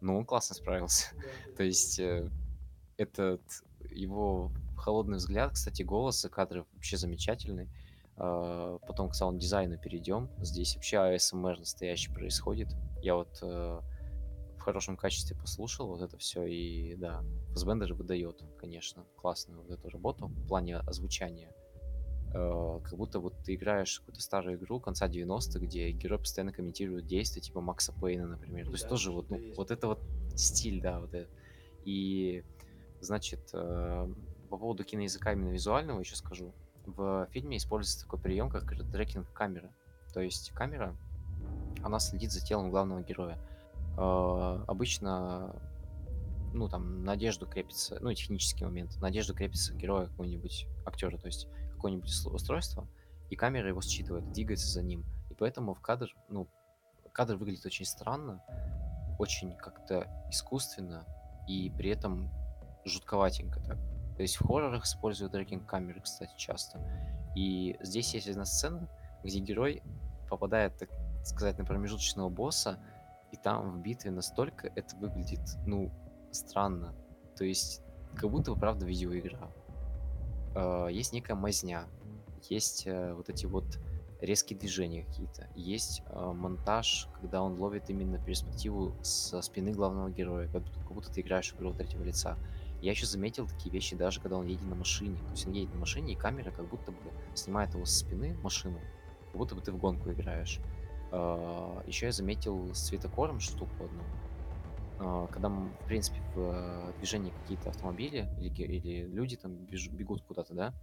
ну, 0.00 0.16
он 0.16 0.24
классно 0.24 0.54
справился. 0.54 1.12
То 1.56 1.64
есть 1.64 1.98
э, 1.98 2.30
этот 2.98 3.40
его 3.90 4.50
холодный 4.76 5.16
взгляд, 5.16 5.52
кстати, 5.52 5.82
голос 5.82 6.24
и 6.24 6.28
кадры 6.28 6.66
вообще 6.74 6.96
замечательный. 6.98 7.68
А, 8.16 8.78
Потом 8.86 9.08
к 9.08 9.14
саунд-дизайну 9.14 9.78
перейдем. 9.78 10.28
Здесь 10.38 10.74
вообще 10.74 10.96
ASMR 10.96 11.58
настоящий 11.58 12.12
происходит. 12.12 12.68
Я 13.00 13.14
вот 13.14 13.38
э, 13.42 13.80
в 14.56 14.60
хорошем 14.60 14.96
качестве 14.96 15.36
послушал 15.36 15.86
вот 15.86 16.02
это 16.02 16.18
все, 16.18 16.44
и 16.44 16.96
да, 16.96 17.22
Фассбендер 17.52 17.94
выдает, 17.94 18.42
конечно, 18.60 19.04
классную 19.16 19.62
вот 19.62 19.70
эту 19.70 19.88
работу 19.88 20.26
в 20.26 20.48
плане 20.48 20.78
озвучания. 20.78 21.52
Э, 22.34 22.80
Как 22.82 22.96
будто 22.98 23.20
вот 23.20 23.34
ты 23.44 23.54
играешь 23.54 24.00
какую-то 24.00 24.20
старую 24.20 24.56
игру 24.58 24.80
конца 24.80 25.06
90-х, 25.08 25.60
где 25.60 25.90
герой 25.92 26.18
постоянно 26.18 26.52
комментирует 26.52 27.06
действия, 27.06 27.40
типа 27.40 27.60
Макса 27.60 27.92
Пейна, 27.92 28.26
например. 28.26 28.66
То 28.66 28.72
есть 28.72 28.84
Да, 28.84 28.90
тоже 28.90 29.12
вот, 29.12 29.30
ну, 29.30 29.38
есть. 29.38 29.56
вот 29.56 29.70
это 29.70 29.86
вот 29.86 30.00
стиль, 30.34 30.80
да, 30.80 30.98
вот 30.98 31.14
это. 31.14 31.30
И 31.84 32.42
Значит, 33.00 33.50
э, 33.52 34.08
по 34.50 34.56
поводу 34.56 34.84
киноязыка 34.84 35.32
именно 35.32 35.50
визуального 35.50 36.00
еще 36.00 36.16
скажу. 36.16 36.52
В 36.86 37.26
фильме 37.30 37.58
используется 37.58 38.04
такой 38.04 38.18
прием, 38.18 38.48
как 38.48 38.64
трекинг 38.90 39.30
камеры. 39.32 39.70
То 40.12 40.20
есть 40.20 40.50
камера, 40.50 40.96
она 41.82 41.98
следит 42.00 42.32
за 42.32 42.44
телом 42.44 42.70
главного 42.70 43.02
героя. 43.02 43.38
Э, 43.96 44.64
обычно, 44.66 45.54
ну, 46.52 46.68
там, 46.68 47.04
на 47.04 47.12
одежду 47.12 47.46
крепится, 47.46 47.98
ну, 48.00 48.12
технический 48.12 48.64
момент, 48.64 48.96
на 49.00 49.08
одежду 49.08 49.34
крепится 49.34 49.74
героя 49.74 50.06
какого-нибудь 50.06 50.66
актера, 50.86 51.16
то 51.18 51.26
есть 51.26 51.46
какое-нибудь 51.74 52.10
устройство, 52.26 52.88
и 53.30 53.36
камера 53.36 53.68
его 53.68 53.80
считывает, 53.80 54.32
двигается 54.32 54.68
за 54.68 54.82
ним. 54.82 55.04
И 55.30 55.34
поэтому 55.34 55.74
в 55.74 55.80
кадр, 55.80 56.14
ну, 56.28 56.48
кадр 57.12 57.36
выглядит 57.36 57.66
очень 57.66 57.84
странно, 57.84 58.42
очень 59.18 59.54
как-то 59.56 60.08
искусственно, 60.30 61.04
и 61.46 61.70
при 61.76 61.90
этом 61.90 62.30
жутковатенько 62.84 63.60
так. 63.60 63.78
То 64.16 64.22
есть 64.22 64.36
в 64.36 64.46
хоррорах 64.46 64.84
используют 64.84 65.32
трекинг 65.32 65.66
камеры, 65.66 66.00
кстати, 66.00 66.32
часто. 66.36 66.80
И 67.36 67.76
здесь 67.80 68.14
есть 68.14 68.28
одна 68.28 68.44
сцена, 68.44 68.88
где 69.22 69.38
герой 69.38 69.82
попадает, 70.28 70.76
так 70.76 70.88
сказать, 71.24 71.58
на 71.58 71.64
промежуточного 71.64 72.28
босса, 72.28 72.78
и 73.30 73.36
там 73.36 73.70
в 73.70 73.82
битве 73.82 74.10
настолько 74.10 74.72
это 74.74 74.96
выглядит, 74.96 75.40
ну, 75.66 75.92
странно. 76.32 76.94
То 77.36 77.44
есть, 77.44 77.82
как 78.16 78.30
будто 78.30 78.52
бы, 78.52 78.58
правда, 78.58 78.86
видеоигра. 78.86 79.50
Э, 80.54 80.88
есть 80.90 81.12
некая 81.12 81.34
мазня, 81.34 81.84
есть 82.48 82.86
э, 82.86 83.14
вот 83.14 83.28
эти 83.28 83.46
вот 83.46 83.78
резкие 84.20 84.58
движения 84.58 85.04
какие-то, 85.04 85.46
есть 85.54 86.02
э, 86.06 86.32
монтаж, 86.32 87.08
когда 87.20 87.42
он 87.42 87.58
ловит 87.58 87.88
именно 87.90 88.18
перспективу 88.18 88.96
со 89.02 89.40
спины 89.42 89.72
главного 89.72 90.10
героя, 90.10 90.48
как, 90.48 90.62
будто 90.90 91.12
ты 91.12 91.20
играешь 91.20 91.52
в 91.52 91.56
игру 91.56 91.72
третьего 91.72 92.02
лица. 92.02 92.36
Я 92.80 92.92
еще 92.92 93.06
заметил 93.06 93.46
такие 93.46 93.72
вещи 93.72 93.96
даже, 93.96 94.20
когда 94.20 94.36
он 94.36 94.46
едет 94.46 94.66
на 94.66 94.76
машине. 94.76 95.16
То 95.16 95.30
есть 95.30 95.46
он 95.46 95.52
едет 95.52 95.72
на 95.74 95.80
машине, 95.80 96.12
и 96.12 96.16
камера 96.16 96.50
как 96.50 96.68
будто 96.68 96.92
бы 96.92 96.98
снимает 97.34 97.74
его 97.74 97.84
со 97.84 97.98
спины 97.98 98.36
машину, 98.42 98.80
как 99.26 99.36
будто 99.36 99.54
бы 99.54 99.60
ты 99.60 99.72
в 99.72 99.78
гонку 99.78 100.10
играешь. 100.10 100.60
Uh, 101.10 101.86
еще 101.86 102.06
я 102.06 102.12
заметил 102.12 102.74
с 102.74 102.88
цветокором 102.88 103.40
штуку 103.40 103.72
одну. 103.84 104.02
Uh, 104.98 105.32
когда, 105.32 105.48
в 105.48 105.86
принципе, 105.86 106.20
в 106.34 106.38
uh, 106.38 106.96
движении 106.98 107.32
какие-то 107.42 107.70
автомобили 107.70 108.28
или, 108.40 108.62
или 108.62 109.06
люди 109.06 109.36
там 109.36 109.54
бегут 109.54 110.22
куда-то, 110.22 110.54
да, 110.54 110.74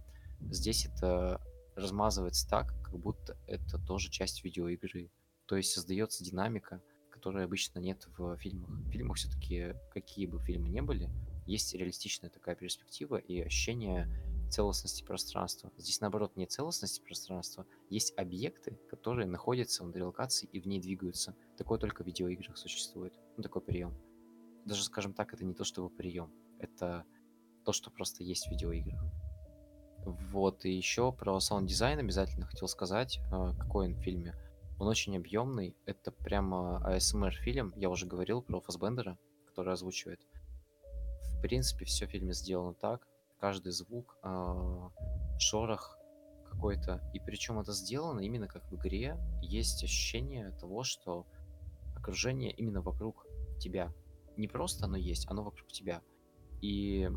здесь 0.50 0.86
это 0.86 1.40
размазывается 1.76 2.48
так, 2.48 2.74
как 2.82 2.98
будто 2.98 3.36
это 3.46 3.78
тоже 3.78 4.10
часть 4.10 4.42
видеоигры. 4.42 5.10
То 5.46 5.56
есть 5.56 5.70
создается 5.70 6.24
динамика, 6.24 6.80
которой 7.10 7.44
обычно 7.44 7.78
нет 7.78 8.08
в 8.16 8.36
фильмах. 8.38 8.70
В 8.70 8.90
фильмах 8.90 9.18
все-таки, 9.18 9.74
какие 9.92 10.26
бы 10.26 10.40
фильмы 10.40 10.68
не 10.68 10.82
были, 10.82 11.08
есть 11.46 11.74
реалистичная 11.74 12.30
такая 12.30 12.54
перспектива 12.54 13.16
и 13.16 13.40
ощущение 13.40 14.08
целостности 14.50 15.02
пространства. 15.02 15.72
Здесь, 15.76 16.00
наоборот, 16.00 16.36
нет 16.36 16.50
целостности 16.50 17.00
пространства, 17.00 17.66
есть 17.90 18.16
объекты, 18.16 18.78
которые 18.88 19.26
находятся 19.26 19.82
внутри 19.82 20.02
локации 20.02 20.48
и 20.52 20.60
в 20.60 20.66
ней 20.66 20.80
двигаются. 20.80 21.34
Такое 21.56 21.78
только 21.78 22.02
в 22.02 22.06
видеоиграх 22.06 22.56
существует. 22.56 23.14
Ну, 23.36 23.42
такой 23.42 23.62
прием. 23.62 23.94
Даже, 24.64 24.84
скажем 24.84 25.12
так, 25.14 25.32
это 25.32 25.44
не 25.44 25.54
то, 25.54 25.64
чтобы 25.64 25.90
прием. 25.90 26.32
Это 26.58 27.04
то, 27.64 27.72
что 27.72 27.90
просто 27.90 28.22
есть 28.22 28.46
в 28.46 28.50
видеоиграх. 28.50 29.02
Вот, 30.04 30.64
и 30.64 30.72
еще 30.72 31.12
про 31.12 31.40
саунд-дизайн 31.40 31.98
обязательно 31.98 32.46
хотел 32.46 32.68
сказать, 32.68 33.18
а, 33.32 33.54
какой 33.54 33.86
он 33.86 33.94
в 33.94 34.02
фильме. 34.02 34.34
Он 34.78 34.86
очень 34.86 35.16
объемный, 35.16 35.74
это 35.84 36.12
прямо 36.12 36.80
ASMR 36.86 37.32
фильм, 37.32 37.72
я 37.76 37.88
уже 37.90 38.06
говорил 38.06 38.42
про 38.42 38.60
Фасбендера, 38.60 39.18
который 39.46 39.72
озвучивает 39.72 40.20
принципе, 41.46 41.84
все 41.84 42.06
в 42.06 42.10
фильме 42.10 42.32
сделано 42.32 42.74
так. 42.74 43.06
Каждый 43.38 43.70
звук, 43.70 44.18
э, 44.24 44.88
шорох 45.38 45.96
какой-то. 46.50 47.08
И 47.14 47.20
причем 47.20 47.60
это 47.60 47.72
сделано 47.72 48.20
именно 48.20 48.48
как 48.48 48.68
в 48.70 48.74
игре. 48.76 49.16
Есть 49.42 49.84
ощущение 49.84 50.50
того, 50.52 50.82
что 50.82 51.24
окружение 51.94 52.50
именно 52.50 52.80
вокруг 52.80 53.26
тебя. 53.60 53.92
Не 54.36 54.48
просто 54.48 54.86
оно 54.86 54.96
есть, 54.96 55.30
оно 55.30 55.44
вокруг 55.44 55.68
тебя. 55.68 56.02
И 56.62 57.08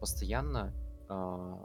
постоянно 0.00 0.72
э, 1.08 1.56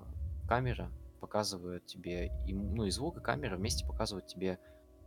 камера 0.48 0.92
показывает 1.20 1.86
тебе, 1.86 2.32
ну 2.48 2.86
и 2.86 2.90
звук, 2.90 3.18
и 3.18 3.22
камера 3.22 3.58
вместе 3.58 3.86
показывают 3.86 4.26
тебе 4.26 4.58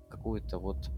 какую-то 0.08 0.58
вот 0.58 0.90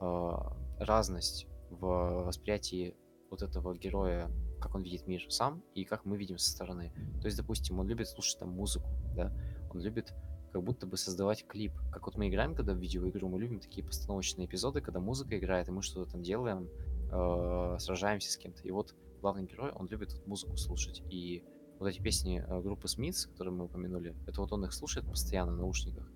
э, 0.00 0.32
разность 0.80 1.46
в 1.70 2.24
восприятии 2.24 2.96
вот 3.30 3.42
этого 3.42 3.76
героя 3.76 4.28
как 4.64 4.74
он 4.74 4.82
видит 4.82 5.06
мир 5.06 5.22
сам 5.28 5.62
и 5.74 5.84
как 5.84 6.06
мы 6.06 6.16
видим 6.16 6.38
со 6.38 6.50
стороны. 6.50 6.90
То 7.20 7.26
есть, 7.26 7.36
допустим, 7.36 7.78
он 7.80 7.86
любит 7.86 8.08
слушать 8.08 8.38
там 8.38 8.48
музыку, 8.48 8.88
да, 9.14 9.30
он 9.70 9.80
любит 9.80 10.14
как 10.52 10.62
будто 10.62 10.86
бы 10.86 10.96
создавать 10.96 11.46
клип. 11.46 11.72
Как 11.92 12.06
вот 12.06 12.16
мы 12.16 12.28
играем, 12.28 12.54
когда 12.54 12.72
в 12.72 12.78
видеоигру, 12.78 13.28
мы 13.28 13.38
любим 13.38 13.60
такие 13.60 13.84
постановочные 13.84 14.46
эпизоды, 14.46 14.80
когда 14.80 15.00
музыка 15.00 15.36
играет, 15.36 15.68
и 15.68 15.70
мы 15.70 15.82
что-то 15.82 16.12
там 16.12 16.22
делаем, 16.22 16.70
э, 17.12 17.76
сражаемся 17.78 18.30
с 18.30 18.38
кем-то. 18.38 18.62
И 18.62 18.70
вот 18.70 18.94
главный 19.20 19.44
герой, 19.44 19.70
он 19.72 19.86
любит 19.88 20.14
вот 20.14 20.26
музыку 20.26 20.56
слушать. 20.56 21.02
И 21.10 21.44
вот 21.78 21.88
эти 21.88 22.00
песни 22.00 22.42
э, 22.42 22.60
группы 22.62 22.88
Смитс, 22.88 23.26
которые 23.26 23.52
мы 23.52 23.64
упомянули, 23.66 24.16
это 24.26 24.40
вот 24.40 24.50
он 24.52 24.64
их 24.64 24.72
слушает 24.72 25.06
постоянно 25.06 25.52
в 25.52 25.56
наушниках. 25.56 26.10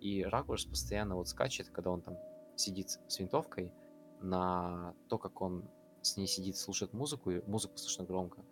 И 0.00 0.22
ракурс 0.24 0.66
постоянно 0.66 1.14
вот 1.16 1.28
скачет, 1.28 1.70
когда 1.70 1.90
он 1.90 2.02
там 2.02 2.18
сидит 2.56 2.98
с 3.08 3.18
винтовкой, 3.18 3.72
на 4.20 4.94
то, 5.08 5.16
как 5.18 5.40
он 5.40 5.70
с 6.04 6.16
ней 6.16 6.26
сидит, 6.26 6.56
слушает 6.56 6.92
музыку, 6.92 7.30
и 7.30 7.42
музыку 7.46 7.78
слышно 7.78 8.04
громко, 8.04 8.44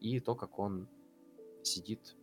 и 0.00 0.20
то, 0.20 0.34
как 0.34 0.58
он 0.58 0.88
сидит, 1.62 2.16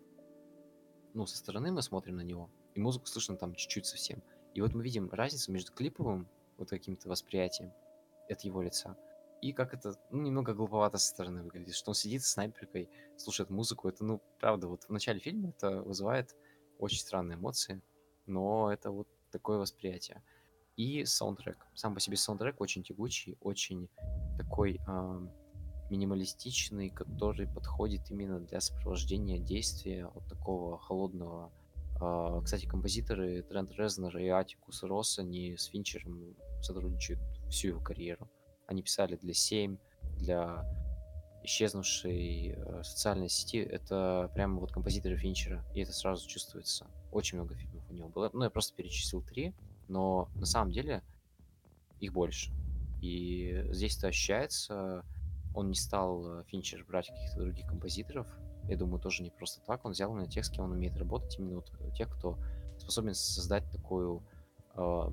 ну, 1.13 1.25
со 1.25 1.37
стороны 1.37 1.71
мы 1.71 1.81
смотрим 1.81 2.17
на 2.17 2.21
него, 2.21 2.49
и 2.73 2.79
музыку 2.79 3.07
слышно 3.07 3.37
там 3.37 3.55
чуть-чуть 3.55 3.85
совсем. 3.85 4.21
И 4.53 4.61
вот 4.61 4.73
мы 4.73 4.83
видим 4.83 5.09
разницу 5.09 5.51
между 5.51 5.71
клиповым 5.71 6.27
вот 6.57 6.69
каким-то 6.69 7.09
восприятием 7.09 7.71
от 8.29 8.41
его 8.41 8.61
лица, 8.61 8.97
и 9.41 9.53
как 9.53 9.73
это, 9.73 9.95
ну, 10.11 10.21
немного 10.21 10.53
глуповато 10.53 10.97
со 10.99 11.07
стороны 11.07 11.41
выглядит, 11.41 11.75
что 11.75 11.91
он 11.91 11.95
сидит 11.95 12.23
с 12.23 12.31
снайперкой, 12.31 12.89
слушает 13.17 13.49
музыку, 13.49 13.89
это, 13.89 14.03
ну, 14.03 14.21
правда, 14.39 14.67
вот 14.67 14.83
в 14.83 14.91
начале 14.91 15.19
фильма 15.19 15.49
это 15.49 15.81
вызывает 15.81 16.35
очень 16.77 16.99
странные 16.99 17.37
эмоции, 17.37 17.81
но 18.27 18.71
это 18.71 18.91
вот 18.91 19.07
такое 19.31 19.57
восприятие. 19.57 20.23
И 20.81 21.05
саундтрек. 21.05 21.67
Сам 21.75 21.93
по 21.93 21.99
себе 21.99 22.17
саундтрек 22.17 22.59
очень 22.59 22.81
тягучий, 22.81 23.37
очень 23.39 23.87
такой 24.35 24.81
э, 24.87 25.27
минималистичный, 25.91 26.89
который 26.89 27.47
подходит 27.47 28.09
именно 28.09 28.39
для 28.39 28.59
сопровождения 28.61 29.37
действия 29.37 30.07
вот 30.07 30.25
такого 30.25 30.79
холодного. 30.79 31.51
Э, 32.01 32.41
кстати, 32.43 32.65
композиторы 32.65 33.43
Трент 33.43 33.71
Резнер 33.73 34.17
и 34.17 34.27
Атикус 34.29 34.81
Росс, 34.81 35.19
они 35.19 35.55
с 35.55 35.65
Финчером 35.65 36.35
сотрудничают 36.63 37.21
всю 37.51 37.67
его 37.67 37.79
карьеру. 37.79 38.27
Они 38.65 38.81
писали 38.81 39.15
для 39.17 39.35
7, 39.35 39.77
для 40.17 40.65
исчезнувшей 41.43 42.55
э, 42.57 42.83
социальной 42.83 43.29
сети. 43.29 43.57
Это 43.57 44.31
прямо 44.33 44.59
вот 44.59 44.71
композиторы 44.71 45.15
Финчера, 45.15 45.63
и 45.75 45.81
это 45.81 45.93
сразу 45.93 46.27
чувствуется. 46.27 46.87
Очень 47.11 47.37
много 47.37 47.53
фильмов 47.53 47.83
у 47.87 47.93
него 47.93 48.09
было. 48.09 48.31
Ну, 48.33 48.45
я 48.45 48.49
просто 48.49 48.75
перечислил 48.75 49.21
три 49.21 49.53
но 49.91 50.29
на 50.35 50.45
самом 50.45 50.71
деле 50.71 51.03
их 51.99 52.13
больше. 52.13 52.51
И 53.01 53.65
здесь 53.71 53.97
это 53.97 54.07
ощущается. 54.07 55.03
Он 55.53 55.67
не 55.67 55.75
стал 55.75 56.39
э, 56.39 56.43
Финчер 56.47 56.85
брать 56.87 57.07
каких-то 57.07 57.41
других 57.41 57.67
композиторов. 57.67 58.27
Я 58.69 58.77
думаю, 58.77 59.01
тоже 59.01 59.21
не 59.21 59.31
просто 59.31 59.61
так. 59.65 59.83
Он 59.83 59.91
взял 59.91 60.11
именно 60.11 60.27
тех, 60.27 60.45
с 60.45 60.49
кем 60.49 60.65
он 60.65 60.71
умеет 60.71 60.95
работать, 60.97 61.37
именно 61.37 61.55
вот 61.55 61.71
тех, 61.93 62.09
кто 62.09 62.37
способен 62.77 63.13
создать 63.13 63.69
такую 63.69 64.23
э, 64.75 65.09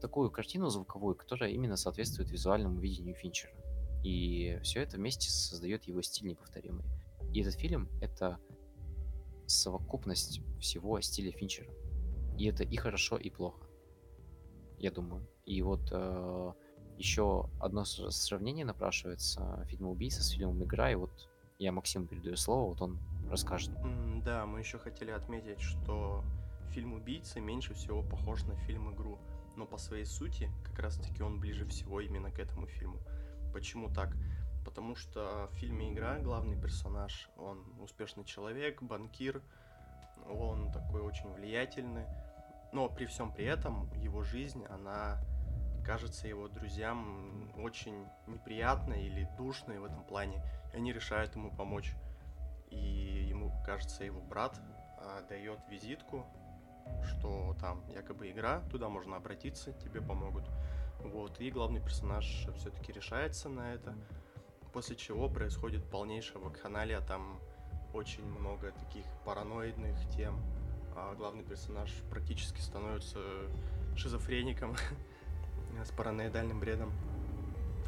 такую 0.00 0.30
картину 0.30 0.68
звуковую, 0.68 1.14
которая 1.14 1.50
именно 1.50 1.76
соответствует 1.76 2.30
визуальному 2.30 2.78
видению 2.78 3.14
Финчера. 3.14 3.52
И 4.04 4.58
все 4.62 4.82
это 4.82 4.96
вместе 4.96 5.30
создает 5.30 5.84
его 5.84 6.02
стиль 6.02 6.28
неповторимый. 6.28 6.84
И 7.32 7.40
этот 7.40 7.54
фильм— 7.54 7.88
это 8.02 8.38
совокупность 9.46 10.40
всего 10.60 11.00
стиля 11.00 11.32
Финчера. 11.32 11.70
И 12.38 12.46
это 12.46 12.62
и 12.62 12.76
хорошо, 12.76 13.16
и 13.16 13.30
плохо. 13.30 13.66
Я 14.78 14.92
думаю. 14.92 15.26
И 15.44 15.60
вот 15.60 15.88
э, 15.90 16.52
еще 16.96 17.50
одно 17.60 17.84
сравнение 17.84 18.64
напрашивается 18.64 19.64
фильма 19.68 19.90
«Убийца» 19.90 20.22
с 20.22 20.30
фильмом 20.30 20.62
«Игра», 20.62 20.90
и 20.92 20.94
вот 20.94 21.28
я 21.58 21.72
Максиму 21.72 22.06
передаю 22.06 22.36
слово, 22.36 22.68
вот 22.68 22.80
он 22.80 22.98
расскажет. 23.28 23.72
Да, 24.24 24.46
мы 24.46 24.60
еще 24.60 24.78
хотели 24.78 25.10
отметить, 25.10 25.60
что 25.60 26.22
фильм 26.70 26.92
«Убийца» 26.92 27.40
меньше 27.40 27.74
всего 27.74 28.02
похож 28.02 28.44
на 28.44 28.54
фильм 28.54 28.94
«Игру», 28.94 29.18
но 29.56 29.66
по 29.66 29.76
своей 29.76 30.04
сути 30.04 30.48
как 30.62 30.78
раз-таки 30.78 31.22
он 31.22 31.40
ближе 31.40 31.66
всего 31.66 32.00
именно 32.00 32.30
к 32.30 32.38
этому 32.38 32.68
фильму. 32.68 32.98
Почему 33.52 33.92
так? 33.92 34.16
Потому 34.64 34.94
что 34.94 35.48
в 35.50 35.56
фильме 35.56 35.92
«Игра» 35.92 36.18
главный 36.18 36.60
персонаж, 36.60 37.28
он 37.36 37.64
успешный 37.80 38.24
человек, 38.24 38.80
банкир, 38.82 39.42
он 40.30 40.70
такой 40.70 41.00
очень 41.00 41.32
влиятельный, 41.32 42.06
но 42.72 42.88
при 42.88 43.06
всем 43.06 43.32
при 43.32 43.46
этом 43.46 43.90
его 43.94 44.22
жизнь, 44.22 44.64
она 44.66 45.20
кажется 45.84 46.28
его 46.28 46.48
друзьям 46.48 47.50
очень 47.56 48.06
неприятной 48.26 49.06
или 49.06 49.28
душной 49.38 49.78
в 49.78 49.84
этом 49.84 50.04
плане, 50.04 50.42
и 50.72 50.76
они 50.76 50.92
решают 50.92 51.34
ему 51.34 51.50
помочь. 51.50 51.94
И 52.70 53.26
ему, 53.30 53.50
кажется, 53.64 54.04
его 54.04 54.20
брат 54.20 54.60
а, 54.98 55.22
дает 55.22 55.58
визитку, 55.70 56.26
что 57.04 57.56
там 57.60 57.82
якобы 57.88 58.30
игра, 58.30 58.60
туда 58.70 58.88
можно 58.88 59.16
обратиться, 59.16 59.72
тебе 59.72 60.02
помогут. 60.02 60.44
Вот, 61.00 61.40
и 61.40 61.50
главный 61.50 61.80
персонаж 61.80 62.46
все-таки 62.56 62.92
решается 62.92 63.48
на 63.48 63.72
это, 63.72 63.94
после 64.72 64.96
чего 64.96 65.28
происходит 65.28 65.88
полнейшая 65.88 66.42
вакханалия, 66.42 67.00
там 67.00 67.40
очень 67.94 68.26
много 68.26 68.72
таких 68.72 69.04
параноидных 69.24 69.96
тем, 70.10 70.38
а 70.98 71.14
главный 71.14 71.44
персонаж 71.44 71.90
практически 72.10 72.60
становится 72.60 73.20
шизофреником 73.96 74.74
с 75.84 75.90
параноидальным 75.92 76.58
бредом. 76.58 76.92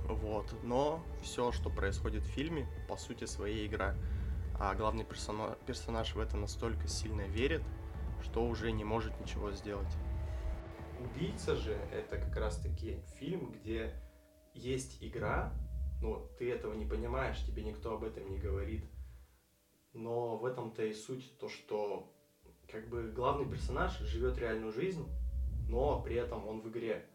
Вот. 0.05 0.55
Но 0.63 1.03
все, 1.23 1.51
что 1.51 1.71
происходит 1.71 2.23
в 2.23 2.29
фильме, 2.29 2.69
по 2.89 2.97
сути, 2.97 3.25
своей 3.25 3.67
игра. 3.67 3.97
А 4.59 4.75
главный 4.75 5.05
персона- 5.05 5.59
персонаж 5.67 6.15
в 6.15 6.21
это 6.21 6.37
настолько 6.37 6.87
сильно 6.87 7.23
верит, 7.23 7.63
что 8.23 8.47
уже 8.47 8.71
не 8.71 8.85
может 8.85 9.19
ничего 9.21 9.51
сделать. 9.51 9.93
Убийца 11.01 11.57
же 11.57 11.73
это 11.93 12.19
как 12.19 12.37
раз 12.37 12.59
таки 12.59 13.01
фильм, 13.19 13.53
где 13.53 13.95
есть 14.55 14.99
игра, 15.03 15.53
но 16.01 16.29
ты 16.39 16.51
этого 16.51 16.75
не 16.75 16.87
понимаешь, 16.87 17.43
тебе 17.45 17.65
никто 17.65 17.95
об 17.95 18.05
этом 18.05 18.31
не 18.31 18.39
говорит. 18.39 18.85
Но 19.95 20.37
в 20.37 20.45
этом-то 20.45 20.85
и 20.85 20.93
суть 20.93 21.39
то, 21.39 21.49
что 21.49 22.13
как 22.71 22.89
бы 22.89 23.11
главный 23.15 23.49
персонаж 23.49 23.99
живет 24.01 24.39
реальную 24.39 24.73
жизнь, 24.73 25.07
но 25.69 26.01
при 26.03 26.17
этом 26.17 26.47
он 26.47 26.61
в 26.61 26.69
игре. 26.69 27.07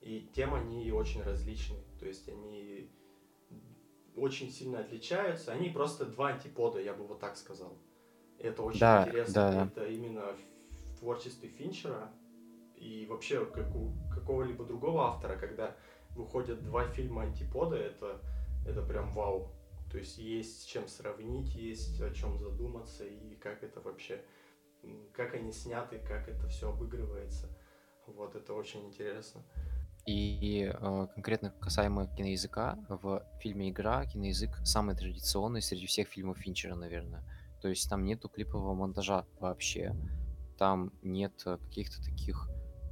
И 0.00 0.30
тем 0.34 0.54
они 0.54 0.90
очень 0.92 1.22
различны. 1.22 1.76
То 1.98 2.06
есть 2.06 2.28
они 2.28 2.90
очень 4.16 4.50
сильно 4.50 4.80
отличаются. 4.80 5.52
Они 5.52 5.68
просто 5.70 6.06
два 6.06 6.28
антипода, 6.28 6.80
я 6.80 6.92
бы 6.92 7.06
вот 7.06 7.20
так 7.20 7.36
сказал. 7.36 7.78
Это 8.38 8.62
очень 8.62 8.80
Да, 8.80 9.04
интересно. 9.06 9.34
да. 9.34 9.64
Это 9.66 9.86
именно 9.86 10.34
в 10.94 10.98
творчестве 10.98 11.48
Финчера 11.48 12.10
и 12.76 13.06
вообще 13.08 13.46
как 13.46 13.74
у 13.76 13.92
какого-либо 14.12 14.64
другого 14.64 15.04
автора, 15.04 15.36
когда 15.36 15.76
выходят 16.16 16.62
два 16.64 16.86
фильма 16.88 17.22
антипода, 17.22 17.76
это, 17.76 18.20
это 18.66 18.82
прям 18.82 19.12
вау. 19.12 19.52
То 19.90 19.98
есть 19.98 20.18
есть 20.18 20.62
с 20.62 20.64
чем 20.64 20.88
сравнить, 20.88 21.54
есть 21.54 22.00
о 22.00 22.10
чем 22.12 22.38
задуматься 22.38 23.04
и 23.06 23.36
как 23.36 23.62
это 23.62 23.80
вообще, 23.80 24.20
как 25.12 25.34
они 25.34 25.52
сняты, 25.52 25.98
как 25.98 26.28
это 26.28 26.46
все 26.48 26.70
обыгрывается. 26.70 27.48
Вот 28.06 28.34
это 28.34 28.52
очень 28.52 28.86
интересно. 28.86 29.42
И 30.06 30.68
э, 30.72 31.06
конкретно 31.14 31.50
касаемо 31.50 32.08
киноязыка, 32.08 32.78
в 32.88 33.22
фильме 33.40 33.70
«Игра» 33.70 34.04
киноязык 34.04 34.50
самый 34.64 34.96
традиционный 34.96 35.62
среди 35.62 35.86
всех 35.86 36.08
фильмов 36.08 36.38
Финчера, 36.38 36.74
наверное. 36.74 37.22
То 37.60 37.68
есть 37.68 37.88
там 37.88 38.04
нету 38.04 38.28
клипового 38.28 38.74
монтажа 38.74 39.24
вообще. 39.38 39.94
Там 40.58 40.92
нет 41.02 41.32
э, 41.46 41.58
каких-то 41.58 42.02
таких 42.04 42.48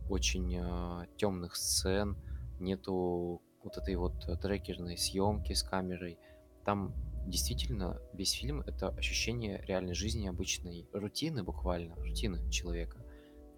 очень 0.08 0.56
э, 0.56 1.06
темных 1.16 1.56
сцен, 1.56 2.16
нету 2.60 3.42
вот 3.64 3.76
этой 3.76 3.96
вот 3.96 4.28
э, 4.28 4.36
трекерной 4.36 4.96
съемки 4.96 5.52
с 5.52 5.64
камерой. 5.64 6.18
Там 6.64 6.94
действительно 7.30 8.00
весь 8.12 8.32
фильм— 8.32 8.60
это 8.66 8.88
ощущение 8.88 9.62
реальной 9.66 9.94
жизни, 9.94 10.28
обычной 10.28 10.86
рутины 10.92 11.42
буквально, 11.42 11.94
рутины 11.96 12.50
человека. 12.50 12.98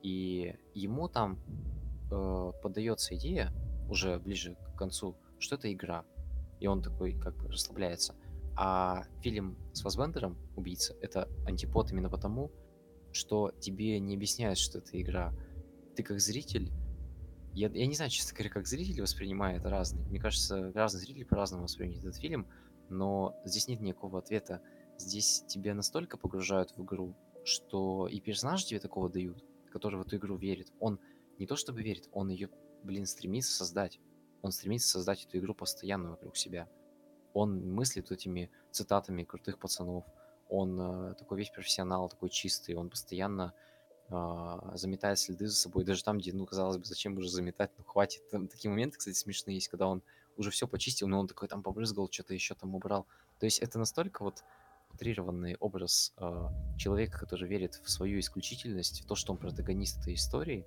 И 0.03 0.55
ему 0.75 1.09
там 1.09 1.39
э, 2.11 2.53
подается 2.63 3.17
идея 3.17 3.53
уже 3.89 4.19
ближе 4.19 4.57
к 4.75 4.79
концу, 4.79 5.17
что 5.39 5.57
это 5.57 5.73
игра. 5.73 6.05
И 6.61 6.67
он 6.67 6.83
такой 6.83 7.13
как 7.13 7.37
бы 7.37 7.49
расслабляется. 7.49 8.15
А 8.55 9.05
фильм 9.23 9.57
с 9.73 9.81
Фассбендером 9.81 10.37
«Убийца»— 10.57 10.95
это 11.01 11.29
антипод 11.47 11.91
именно 11.91 12.11
потому, 12.11 12.51
что 13.13 13.53
тебе 13.61 13.99
не 13.99 14.15
объясняют, 14.15 14.59
что 14.59 14.79
это 14.79 15.01
игра. 15.01 15.33
Ты 15.97 16.03
как 16.03 16.21
зритель... 16.21 16.71
Я, 17.55 17.69
я 17.69 17.87
не 17.87 17.95
знаю, 17.95 18.11
честно 18.11 18.35
говоря, 18.35 18.51
как 18.51 18.67
зритель 18.67 19.03
воспринимает 19.03 19.65
разный. 19.65 20.05
Мне 20.07 20.19
кажется, 20.19 20.73
разные 20.73 21.03
зрители 21.03 21.25
по-разному 21.25 21.65
воспринимают 21.65 22.05
этот 22.05 22.17
фильм, 22.17 22.47
но 22.93 23.35
здесь 23.45 23.69
нет 23.69 23.81
никакого 23.81 24.19
ответа. 24.19 24.63
Здесь 24.99 25.45
тебя 25.49 25.75
настолько 25.75 26.17
погружают 26.17 26.73
в 26.77 26.85
игру, 26.85 27.15
что 27.45 28.07
и 28.07 28.21
персонажи 28.21 28.67
тебе 28.67 28.81
такого 28.81 29.09
дают, 29.09 29.43
который 29.71 29.99
в 29.99 30.03
эту 30.03 30.17
игру 30.17 30.37
верит. 30.37 30.73
Он 30.79 31.01
не 31.39 31.47
то 31.47 31.57
чтобы 31.57 31.83
верит, 31.83 32.09
он 32.13 32.29
ее, 32.29 32.51
блин, 32.83 33.07
стремится 33.07 33.53
создать. 33.53 33.99
Он 34.43 34.53
стремится 34.53 34.91
создать 34.91 35.25
эту 35.25 35.39
игру 35.39 35.55
постоянно 35.55 36.11
вокруг 36.11 36.37
себя. 36.37 36.69
Он 37.33 37.73
мыслит 37.73 38.11
этими 38.11 38.51
цитатами 38.71 39.25
крутых 39.25 39.59
пацанов. 39.59 40.05
Он 40.49 40.79
э, 40.81 41.15
такой 41.15 41.39
весь 41.39 41.51
профессионал, 41.51 42.09
такой 42.09 42.29
чистый. 42.29 42.75
Он 42.75 42.91
постоянно 42.91 43.55
э, 44.11 44.59
заметает 44.75 45.19
следы 45.19 45.47
за 45.47 45.57
собой. 45.57 45.85
Даже 45.85 46.05
там, 46.05 46.19
где, 46.19 46.33
ну, 46.33 46.45
казалось 46.45 46.77
бы, 46.77 46.85
зачем 46.85 47.17
уже 47.17 47.31
заметать, 47.31 47.71
ну, 47.79 47.85
хватит. 47.85 48.29
Там 48.29 48.49
такие 48.49 48.71
моменты, 48.71 48.99
кстати, 48.99 49.17
смешные 49.17 49.55
есть, 49.55 49.69
когда 49.69 49.87
он 49.87 50.03
уже 50.37 50.51
все 50.51 50.67
почистил, 50.67 51.09
но 51.09 51.21
он 51.21 51.29
такой 51.29 51.49
там 51.49 51.63
побрызгал, 51.63 52.09
что-то 52.11 52.35
еще 52.35 52.55
там 52.55 52.75
убрал. 52.75 53.07
То 53.39 53.47
есть 53.47 53.59
это 53.59 53.79
настолько 53.79 54.23
вот 54.23 54.43
утрированный 54.93 55.57
образ 55.57 56.13
э, 56.19 56.49
человека, 56.79 57.19
который 57.19 57.49
верит 57.49 57.81
в 57.83 57.91
свою 57.91 58.21
исключительность, 58.21 59.03
в 59.03 59.07
то, 59.07 59.15
что 59.15 59.33
он 59.33 59.39
протагонист 59.39 60.01
этой 60.01 60.15
истории, 60.15 60.67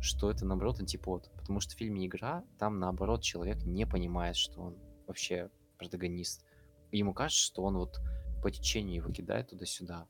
что 0.00 0.30
это, 0.30 0.44
наоборот, 0.44 0.80
антипод. 0.80 1.30
Потому 1.34 1.60
что 1.60 1.74
в 1.74 1.78
фильме 1.78 2.06
«Игра» 2.06 2.44
там, 2.58 2.78
наоборот, 2.78 3.22
человек 3.22 3.64
не 3.64 3.86
понимает, 3.86 4.36
что 4.36 4.60
он 4.60 4.78
вообще 5.06 5.50
протагонист. 5.78 6.44
Ему 6.92 7.12
кажется, 7.14 7.44
что 7.44 7.62
он 7.62 7.76
вот 7.76 8.00
по 8.42 8.50
течению 8.50 8.96
его 8.96 9.12
кидает 9.12 9.48
туда-сюда. 9.48 10.06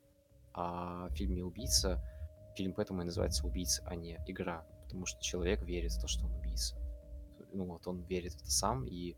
А 0.53 1.09
в 1.09 1.15
фильме 1.15 1.45
«Убийца» 1.45 2.03
фильм 2.57 2.73
поэтому 2.75 3.03
и 3.03 3.05
называется 3.05 3.47
«Убийца», 3.47 3.83
а 3.87 3.95
не 3.97 4.19
«Игра». 4.27 4.67
Потому 4.85 5.07
что 5.07 5.21
человек 5.23 5.63
верит 5.63 5.93
в 5.93 6.01
то, 6.01 6.07
что 6.07 6.27
он 6.27 6.35
убийца. 6.35 6.77
Ну 7.55 7.65
вот 7.65 7.87
он 7.87 8.03
верит 8.03 8.33
в 8.33 8.43
это 8.43 8.51
сам, 8.51 8.85
и 8.85 9.17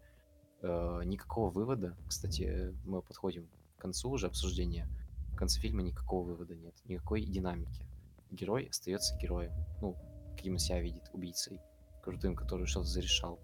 э, 0.63 1.01
никакого 1.05 1.51
вывода, 1.51 1.97
кстати, 2.07 2.75
мы 2.85 3.03
подходим 3.03 3.49
к 3.77 3.81
концу 3.81 4.11
уже 4.11 4.27
обсуждения, 4.27 4.89
в 5.33 5.37
конце 5.37 5.61
фильма 5.61 5.83
никакого 5.83 6.25
вывода 6.25 6.55
нет, 6.55 6.75
никакой 6.85 7.25
динамики. 7.25 7.87
Герой 8.31 8.69
остается 8.71 9.17
героем. 9.17 9.53
Ну, 9.81 9.97
каким 10.37 10.55
он 10.55 10.59
себя 10.59 10.81
видит, 10.81 11.11
убийцей, 11.13 11.61
крутым, 12.03 12.35
который 12.35 12.67
что-то 12.67 12.87
зарешал. 12.87 13.39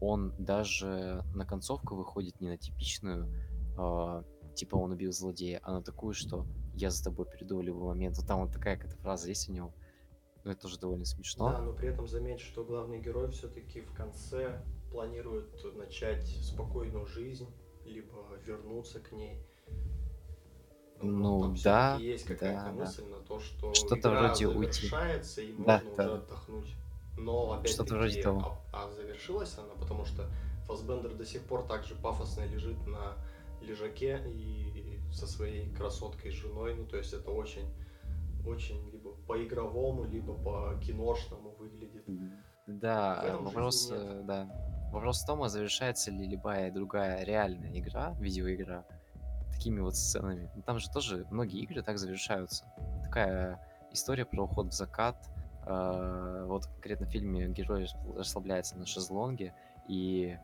Он 0.00 0.34
даже 0.38 1.22
на 1.34 1.46
концовку 1.46 1.94
выходит 1.96 2.40
не 2.40 2.48
на 2.48 2.58
типичную, 2.58 3.28
э, 3.78 4.22
типа 4.54 4.76
он 4.76 4.92
убил 4.92 5.12
злодея, 5.12 5.60
а 5.62 5.72
на 5.72 5.82
такую, 5.82 6.14
что 6.14 6.46
я 6.74 6.90
за 6.90 7.04
тобой 7.04 7.26
приду 7.26 7.58
в 7.58 7.62
любой 7.62 7.88
момент. 7.88 8.16
Вот 8.16 8.26
там 8.26 8.40
вот 8.40 8.52
такая 8.52 8.76
какая-то 8.76 8.98
фраза 8.98 9.28
есть 9.28 9.48
у 9.48 9.52
него. 9.52 9.72
Ну, 10.44 10.50
это 10.52 10.62
тоже 10.62 10.78
довольно 10.78 11.06
смешно. 11.06 11.50
Да, 11.50 11.58
но 11.62 11.72
при 11.72 11.88
этом 11.88 12.06
заметь, 12.06 12.40
что 12.40 12.64
главный 12.64 13.00
герой 13.00 13.30
все-таки 13.30 13.80
в 13.80 13.92
конце 13.94 14.62
планирует 14.90 15.48
начать 15.74 16.26
спокойную 16.26 17.06
жизнь, 17.06 17.48
либо 17.86 18.26
вернуться 18.44 19.00
к 19.00 19.12
ней. 19.12 19.42
Ну, 21.00 21.40
там 21.42 21.56
да, 21.64 21.96
есть 21.96 22.24
какая-то 22.24 22.64
да, 22.64 22.72
да. 22.72 22.72
мысль 22.72 23.04
на 23.04 23.18
то, 23.18 23.40
что 23.40 23.74
Что-то 23.74 24.10
вроде 24.10 24.46
уйти. 24.46 24.86
и 24.86 24.90
Да, 25.58 25.80
можно 25.82 25.96
да. 25.96 26.04
уже 26.04 26.14
отдохнуть. 26.14 26.74
Но 27.16 27.52
опять-таки, 27.52 27.74
Что-то 27.74 27.94
вроде 27.94 28.22
того. 28.22 28.58
А, 28.72 28.84
а 28.84 28.90
завершилась 28.92 29.56
она, 29.58 29.74
потому 29.74 30.04
что 30.04 30.28
Фассбендер 30.66 31.14
до 31.14 31.24
сих 31.24 31.42
пор 31.42 31.66
так 31.66 31.84
же 31.84 31.94
пафосно 31.94 32.44
лежит 32.46 32.86
на 32.86 33.16
лежаке 33.60 34.22
и 34.26 34.98
со 35.12 35.26
своей 35.26 35.70
красоткой 35.74 36.30
женой. 36.30 36.74
Ну, 36.74 36.86
то 36.86 36.96
есть 36.96 37.12
это 37.12 37.30
очень, 37.30 37.66
очень 38.46 38.90
по-игровому, 39.26 40.04
либо 40.04 40.34
по-киношному 40.34 41.50
выглядит. 41.58 42.04
Да, 42.66 43.22
этом 43.24 43.44
вопрос, 43.44 43.90
э, 43.92 44.22
да. 44.24 44.48
Вопрос 44.92 45.22
в 45.22 45.26
том, 45.26 45.42
а 45.42 45.48
завершается 45.48 46.10
ли 46.10 46.26
любая 46.26 46.70
другая 46.70 47.24
реальная 47.24 47.78
игра, 47.78 48.14
видеоигра, 48.20 48.84
такими 49.52 49.80
вот 49.80 49.96
сценами. 49.96 50.50
Ну, 50.54 50.62
Там 50.62 50.78
же 50.78 50.90
тоже 50.90 51.26
многие 51.30 51.60
игры 51.60 51.82
так 51.82 51.98
завершаются. 51.98 52.64
Такая 53.04 53.60
история 53.92 54.24
про 54.24 54.44
уход 54.44 54.68
в 54.68 54.72
закат. 54.72 55.16
э, 55.66 56.44
Вот 56.48 56.66
конкретно 56.66 57.06
в 57.06 57.10
фильме 57.10 57.48
герой 57.48 57.86
расслабляется 58.16 58.76
на 58.78 58.86
шезлонге, 58.86 59.54
и 59.88 60.38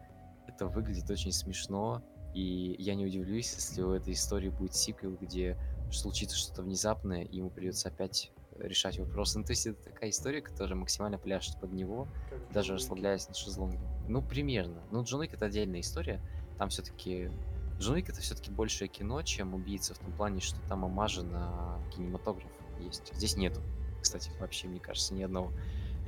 это 0.47 0.67
выглядит 0.67 1.09
очень 1.11 1.33
смешно. 1.33 2.03
И 2.35 2.77
я 2.79 2.95
не 2.95 3.07
удивлюсь, 3.07 3.53
если 3.55 3.83
у 3.83 3.93
этой 3.93 4.13
истории 4.13 4.51
будет 4.51 4.75
сиквел, 4.75 5.17
где 5.21 5.57
случится 5.91 6.37
что-то 6.37 6.63
внезапное, 6.63 7.23
и 7.23 7.39
ему 7.39 7.51
придется 7.51 7.89
опять 7.89 8.31
решать 8.61 8.99
вопросы. 8.99 9.39
Ну, 9.39 9.45
то 9.45 9.53
есть 9.53 9.67
это 9.67 9.83
такая 9.83 10.11
история, 10.11 10.41
которая 10.43 10.77
максимально 10.77 11.19
пляшет 11.19 11.61
под 11.61 11.73
него, 11.73 12.09
Как 12.29 12.53
даже 12.53 12.75
расслабляясь 12.75 13.29
на 13.29 13.35
шезлонге. 13.35 13.79
Ну, 14.09 14.23
примерно. 14.23 14.83
Ну, 14.91 15.03
Джон 15.03 15.21
Уик 15.21 15.35
это 15.35 15.47
отдельная 15.47 15.81
история. 15.81 16.21
Там 16.59 16.69
все-таки... 16.69 17.31
Джон 17.79 17.95
Уик 17.95 18.09
это 18.11 18.21
все-таки 18.21 18.51
большее 18.51 18.89
кино, 18.89 19.23
чем 19.23 19.55
убийца, 19.55 19.95
в 19.95 19.99
том 19.99 20.13
плане, 20.13 20.41
что 20.41 20.61
там 20.69 20.85
омажи 20.85 21.23
на 21.23 21.81
кинематограф 21.95 22.51
есть. 22.81 23.15
Здесь 23.15 23.37
нету, 23.37 23.61
кстати, 24.03 24.31
вообще, 24.39 24.69
мне 24.69 24.81
кажется, 24.81 25.15
ни 25.15 25.23
одного. 25.23 25.53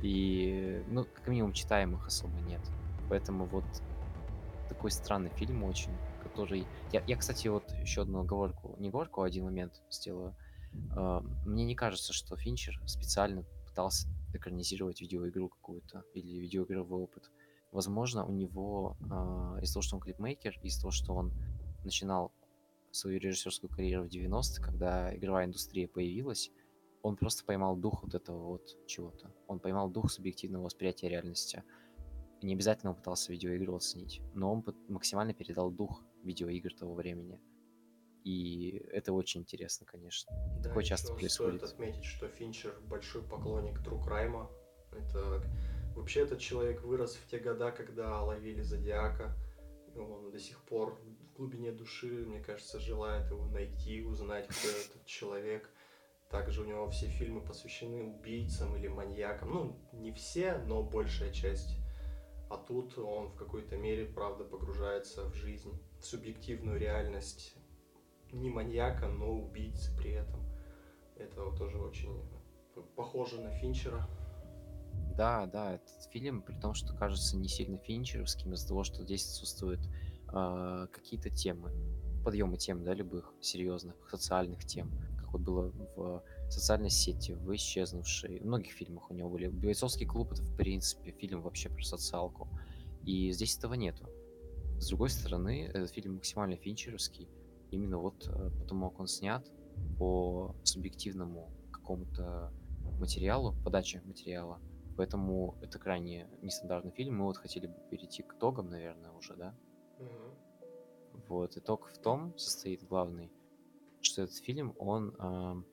И, 0.01 0.83
ну, 0.87 1.05
как 1.05 1.27
минимум, 1.27 1.53
читаемых 1.53 2.05
особо 2.07 2.39
нет. 2.41 2.61
Поэтому 3.09 3.45
вот 3.45 3.63
такой 4.69 4.91
странный 4.91 5.29
фильм 5.31 5.63
очень, 5.63 5.91
который... 6.21 6.67
Я, 6.91 7.03
я 7.07 7.15
кстати, 7.15 7.47
вот 7.47 7.71
еще 7.81 8.01
одну 8.01 8.21
оговорку, 8.21 8.75
не 8.79 8.89
оговорку, 8.89 9.21
а 9.21 9.25
один 9.25 9.45
момент 9.45 9.81
сделаю. 9.89 10.35
А, 10.95 11.21
Мне 11.45 11.65
не 11.65 11.75
кажется, 11.75 12.13
что 12.13 12.35
Финчер 12.35 12.79
специально 12.85 13.43
пытался 13.65 14.07
экранизировать 14.33 15.01
видеоигру 15.01 15.49
какую-то 15.49 16.03
или 16.13 16.39
видеоигровой 16.39 17.03
опыт. 17.03 17.31
Возможно, 17.71 18.25
у 18.25 18.31
него 18.31 18.97
а, 19.09 19.57
из-за 19.61 19.73
того, 19.73 19.81
что 19.83 19.95
он 19.95 20.01
клипмейкер, 20.01 20.59
из-за 20.61 20.81
того, 20.81 20.91
что 20.91 21.13
он 21.13 21.33
начинал 21.83 22.31
свою 22.91 23.19
режиссерскую 23.19 23.69
карьеру 23.69 24.03
в 24.05 24.07
90-х, 24.07 24.61
когда 24.63 25.15
игровая 25.15 25.45
индустрия 25.45 25.87
появилась, 25.87 26.51
он 27.01 27.17
просто 27.17 27.43
поймал 27.43 27.75
дух 27.75 28.03
вот 28.03 28.13
этого 28.13 28.45
вот 28.45 28.77
чего-то. 28.87 29.31
Он 29.47 29.59
поймал 29.59 29.89
дух 29.89 30.11
субъективного 30.11 30.65
восприятия 30.65 31.09
реальности. 31.09 31.63
Не 32.41 32.53
обязательно 32.53 32.91
он 32.91 32.97
пытался 32.97 33.31
видеоигру 33.31 33.75
оценить, 33.75 34.21
но 34.33 34.53
он 34.53 34.63
максимально 34.87 35.33
передал 35.33 35.71
дух 35.71 36.03
видеоигр 36.23 36.73
того 36.73 36.93
времени. 36.93 37.39
И 38.23 38.85
это 38.91 39.11
очень 39.11 39.41
интересно, 39.41 39.85
конечно. 39.85 40.33
Да, 40.59 40.69
Такое 40.69 40.83
часто 40.83 41.13
происходит. 41.13 41.57
Стоит 41.57 41.73
отметить, 41.73 42.05
что 42.05 42.27
Финчер 42.29 42.73
большой 42.87 43.21
поклонник 43.21 43.79
True 43.79 44.01
Crime. 44.01 44.47
Это 44.91 45.43
вообще 45.95 46.21
этот 46.21 46.39
человек 46.39 46.81
вырос 46.83 47.15
в 47.15 47.27
те 47.29 47.39
года, 47.39 47.71
когда 47.71 48.21
ловили 48.21 48.61
Зодиака. 48.61 49.35
Он 49.95 50.31
до 50.31 50.39
сих 50.39 50.59
пор 50.63 50.97
в 51.33 51.37
глубине 51.37 51.71
души, 51.71 52.25
мне 52.25 52.39
кажется, 52.39 52.79
желает 52.79 53.29
его 53.29 53.45
найти, 53.47 54.01
узнать, 54.03 54.47
кто 54.47 54.67
этот 54.85 55.05
человек. 55.05 55.69
Также 56.29 56.61
у 56.61 56.65
него 56.65 56.89
все 56.89 57.07
фильмы 57.07 57.41
посвящены 57.41 58.03
убийцам 58.03 58.75
или 58.77 58.87
маньякам. 58.87 59.53
Ну, 59.53 59.79
не 59.91 60.13
все, 60.13 60.57
но 60.65 60.81
большая 60.81 61.31
часть. 61.31 61.75
А 62.49 62.57
тут 62.57 62.97
он 62.97 63.27
в 63.27 63.35
какой-то 63.35 63.75
мере, 63.77 64.05
правда, 64.05 64.43
погружается 64.43 65.25
в 65.29 65.35
жизнь, 65.35 65.77
в 65.99 66.05
субъективную 66.05 66.79
реальность 66.79 67.55
не 68.33 68.49
маньяка, 68.49 69.07
но 69.07 69.31
убийцы 69.31 69.95
при 69.95 70.11
этом. 70.11 70.41
Это 71.15 71.51
тоже 71.57 71.77
очень 71.77 72.21
похоже 72.95 73.39
на 73.41 73.51
Финчера. 73.51 74.07
Да, 75.15 75.45
да, 75.45 75.73
этот 75.75 76.11
фильм, 76.11 76.41
при 76.41 76.55
том, 76.55 76.73
что 76.73 76.93
кажется 76.95 77.37
не 77.37 77.47
сильно 77.47 77.77
финчеровским, 77.77 78.53
из-за 78.53 78.67
того, 78.67 78.83
что 78.83 79.03
здесь 79.03 79.25
отсутствуют 79.25 79.79
а, 80.27 80.87
какие-то 80.87 81.29
темы, 81.29 81.71
подъемы 82.23 82.57
тем, 82.57 82.83
да, 82.83 82.93
любых 82.93 83.31
серьезных 83.39 83.95
социальных 84.09 84.65
тем, 84.65 84.91
как 85.19 85.33
вот 85.33 85.41
было 85.41 85.71
в 85.95 86.23
социальной 86.49 86.89
сети, 86.89 87.33
в 87.33 87.53
исчезнувшей, 87.55 88.39
в 88.39 88.45
многих 88.45 88.73
фильмах 88.73 89.11
у 89.11 89.13
него 89.13 89.29
были. 89.29 89.47
Бойцовский 89.47 90.07
клуб 90.07 90.31
это, 90.31 90.41
в 90.43 90.55
принципе, 90.55 91.11
фильм 91.11 91.41
вообще 91.41 91.69
про 91.69 91.83
социалку. 91.83 92.47
И 93.03 93.31
здесь 93.31 93.57
этого 93.57 93.73
нету. 93.73 94.09
С 94.79 94.87
другой 94.87 95.09
стороны, 95.09 95.65
этот 95.65 95.91
фильм 95.91 96.15
максимально 96.15 96.55
финчеровский, 96.55 97.27
именно 97.73 97.97
вот 97.97 98.27
э, 98.27 98.49
потому, 98.59 98.89
как 98.89 98.99
он 99.01 99.07
снят 99.07 99.49
по 99.97 100.55
субъективному 100.63 101.51
какому-то 101.71 102.51
материалу, 102.99 103.55
подаче 103.63 104.01
материала. 104.05 104.59
Поэтому 104.95 105.57
это 105.61 105.79
крайне 105.79 106.29
нестандартный 106.41 106.91
фильм. 106.91 107.17
Мы 107.17 107.25
вот 107.25 107.37
хотели 107.37 107.67
бы 107.67 107.75
перейти 107.89 108.21
к 108.21 108.35
итогам, 108.35 108.69
наверное, 108.69 109.11
уже, 109.11 109.35
да? 109.35 109.55
Вот, 111.27 111.57
итог 111.57 111.89
в 111.89 111.97
том 111.97 112.37
состоит 112.37 112.83
главный, 112.83 113.31
что 114.01 114.23
этот 114.23 114.37
фильм, 114.37 114.75
он 114.77 115.15
ам, 115.19 115.65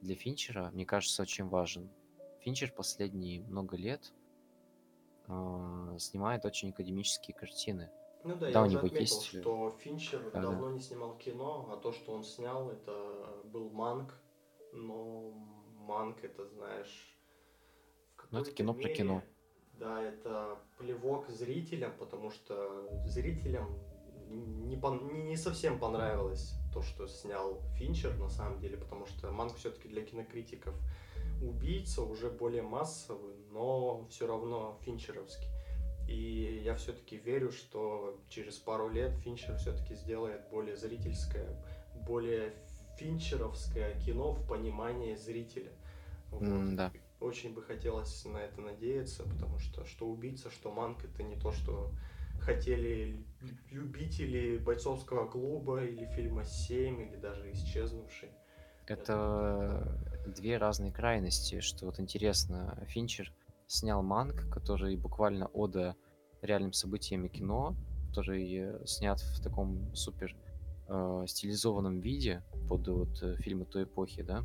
для 0.00 0.14
Финчера, 0.14 0.70
мне 0.72 0.84
кажется, 0.84 1.22
очень 1.22 1.46
важен. 1.46 1.90
Финчер 2.40 2.72
последние 2.72 3.40
много 3.42 3.76
лет 3.76 4.12
а, 5.28 5.96
снимает 5.98 6.44
очень 6.44 6.70
академические 6.70 7.36
картины. 7.36 7.90
Ну 8.24 8.36
да, 8.36 8.46
Да, 8.46 8.48
я 8.50 8.62
у 8.62 8.66
уже 8.66 8.76
него 8.76 8.86
отметил, 8.86 9.00
есть, 9.00 9.24
что 9.24 9.70
Финчер 9.80 10.22
да, 10.24 10.30
да. 10.30 10.40
давно 10.42 10.70
не 10.70 10.80
снимал 10.80 11.16
кино, 11.18 11.68
а 11.72 11.76
то, 11.76 11.92
что 11.92 12.12
он 12.12 12.24
снял, 12.24 12.70
это 12.70 13.42
был 13.44 13.70
Манк. 13.70 14.14
Но 14.72 15.32
Манк, 15.80 16.22
это 16.22 16.46
знаешь, 16.46 17.16
Ну, 18.30 18.40
это 18.40 18.52
кино 18.52 18.74
про 18.74 18.82
мере, 18.82 18.94
кино. 18.94 19.22
Да, 19.78 20.02
это 20.02 20.58
плевок 20.78 21.28
зрителям, 21.28 21.92
потому 21.98 22.30
что 22.30 22.88
зрителям 23.06 23.68
не, 24.28 24.76
не, 24.76 25.22
не 25.22 25.36
совсем 25.36 25.78
понравилось 25.78 26.54
то, 26.72 26.82
что 26.82 27.06
снял 27.06 27.60
Финчер 27.76 28.16
на 28.18 28.28
самом 28.28 28.60
деле, 28.60 28.76
потому 28.76 29.06
что 29.06 29.30
Манк 29.30 29.56
все-таки 29.56 29.88
для 29.88 30.02
кинокритиков 30.02 30.74
убийца, 31.42 32.02
уже 32.02 32.30
более 32.30 32.62
массовый, 32.62 33.34
но 33.50 34.06
все 34.08 34.26
равно 34.26 34.78
финчеровский. 34.82 35.48
И 36.12 36.60
я 36.62 36.74
все-таки 36.74 37.16
верю, 37.16 37.50
что 37.50 38.20
через 38.28 38.58
пару 38.58 38.90
лет 38.90 39.12
Финчер 39.24 39.56
все-таки 39.56 39.94
сделает 39.94 40.42
более 40.50 40.76
зрительское, 40.76 41.48
более 42.06 42.52
финчеровское 42.98 43.98
кино 44.00 44.32
в 44.32 44.46
понимании 44.46 45.14
зрителя. 45.14 45.72
Вот. 46.30 46.42
М, 46.42 46.76
да. 46.76 46.92
Очень 47.20 47.54
бы 47.54 47.62
хотелось 47.62 48.24
на 48.26 48.38
это 48.38 48.60
надеяться, 48.60 49.22
потому 49.22 49.58
что 49.58 49.86
что 49.86 50.06
убийца, 50.06 50.50
что 50.50 50.70
манк 50.70 51.02
это 51.04 51.22
не 51.22 51.36
то, 51.36 51.50
что 51.50 51.90
хотели 52.40 53.16
лю- 53.40 53.56
любители 53.70 54.58
бойцовского 54.58 55.26
клуба 55.26 55.82
или 55.82 56.04
фильма 56.14 56.44
7 56.44 57.00
или 57.00 57.16
даже 57.16 57.50
исчезнувший. 57.52 58.28
Это 58.86 59.98
две 60.26 60.58
разные 60.58 60.92
крайности, 60.92 61.60
что 61.60 61.86
вот 61.86 62.00
интересно. 62.00 62.76
Финчер 62.88 63.32
снял 63.72 64.02
Манк, 64.02 64.48
который 64.50 64.96
буквально 64.96 65.46
ода 65.46 65.96
реальным 66.42 66.72
событиям 66.72 67.24
и 67.24 67.28
кино, 67.28 67.74
который 68.08 68.54
э, 68.54 68.86
снят 68.86 69.18
в 69.20 69.42
таком 69.42 69.94
супер 69.94 70.36
э, 70.88 71.24
стилизованном 71.26 72.00
виде 72.00 72.42
под 72.68 72.86
вот 72.88 73.22
э, 73.22 73.36
фильмы 73.36 73.64
той 73.64 73.84
эпохи, 73.84 74.22
да. 74.22 74.44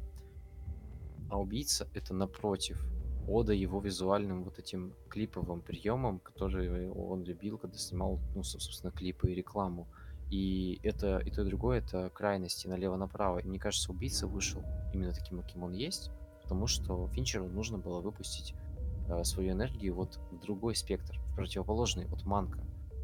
А 1.29 1.39
убийца 1.39 1.87
это 1.93 2.13
напротив 2.13 2.81
ода 3.27 3.51
его 3.51 3.81
визуальным 3.81 4.45
вот 4.45 4.59
этим 4.59 4.93
клиповым 5.09 5.61
приемам, 5.61 6.19
которые 6.19 6.89
он 6.93 7.23
любил, 7.23 7.57
когда 7.57 7.77
снимал, 7.77 8.19
ну, 8.33 8.43
со- 8.43 8.59
собственно, 8.59 8.93
клипы 8.93 9.31
и 9.31 9.35
рекламу. 9.35 9.87
И 10.31 10.79
это 10.83 11.19
и 11.19 11.31
то, 11.31 11.41
и 11.41 11.45
другое 11.45 11.79
это 11.79 12.09
крайности 12.09 12.67
налево-направо. 12.67 13.39
И 13.39 13.47
мне 13.47 13.59
кажется, 13.59 13.91
убийца 13.91 14.27
вышел 14.27 14.63
именно 14.93 15.11
таким, 15.11 15.41
каким 15.41 15.63
он 15.63 15.73
есть, 15.73 16.11
потому 16.43 16.67
что 16.67 17.07
Финчеру 17.09 17.47
нужно 17.49 17.77
было 17.77 17.99
выпустить 17.99 18.53
э, 18.53 18.66
свою 19.24 19.52
энергию 19.52 19.96
вот 19.96 20.17
в 20.32 20.39
другой 20.39 20.76
спектр, 20.76 21.20
в 21.20 21.36
противоположный 21.36 22.08
от 22.12 22.26
Манка. 22.26 22.60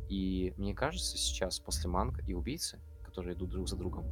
И 0.09 0.53
мне 0.57 0.73
кажется, 0.73 1.17
сейчас 1.17 1.59
после 1.59 1.89
Манка 1.89 2.21
и 2.21 2.33
убийцы, 2.33 2.79
которые 3.03 3.35
идут 3.35 3.49
друг 3.49 3.67
за 3.67 3.77
другом, 3.77 4.05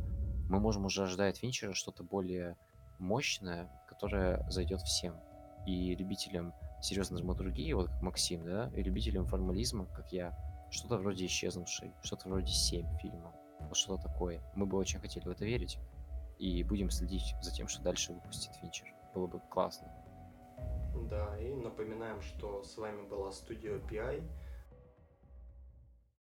мы 0.50 0.60
можем 0.60 0.86
уже 0.86 1.04
ожидать 1.04 1.38
Финчера 1.38 1.74
что-то 1.74 2.04
более 2.04 2.58
мощное, 3.00 3.70
которое 3.88 4.46
зайдет 4.50 4.82
всем. 4.82 5.16
И 5.66 5.96
любителям 5.96 6.54
серьезной 6.82 7.20
драматургии, 7.22 7.74
вот 7.74 7.88
как 7.88 8.02
Максим, 8.02 8.44
да, 8.44 8.72
и 8.76 8.82
любителям 8.82 9.26
формализма, 9.26 9.86
как 9.86 10.12
я, 10.12 10.36
что-то 10.72 10.98
вроде 10.98 11.26
исчезнувшей, 11.26 11.94
что-то 12.02 12.30
вроде 12.30 12.52
7 12.52 12.98
фильма, 12.98 13.34
вот 13.60 13.76
что-то 13.76 14.04
такое. 14.04 14.42
Мы 14.56 14.66
бы 14.66 14.78
очень 14.78 15.00
хотели 15.00 15.26
в 15.26 15.30
это 15.30 15.46
верить. 15.46 15.78
И 16.40 16.64
будем 16.64 16.90
следить 16.90 17.36
за 17.42 17.52
тем, 17.52 17.68
что 17.68 17.84
дальше 17.84 18.14
выпустит 18.14 18.56
Финчер. 18.56 18.88
Было 19.14 19.28
бы 19.28 19.40
классно. 19.52 19.88
Да, 20.96 21.38
и 21.40 21.54
напоминаем, 21.54 22.22
что 22.22 22.64
с 22.64 22.78
вами 22.78 23.02
была 23.08 23.32
студия 23.32 23.78
PI. 23.78 24.24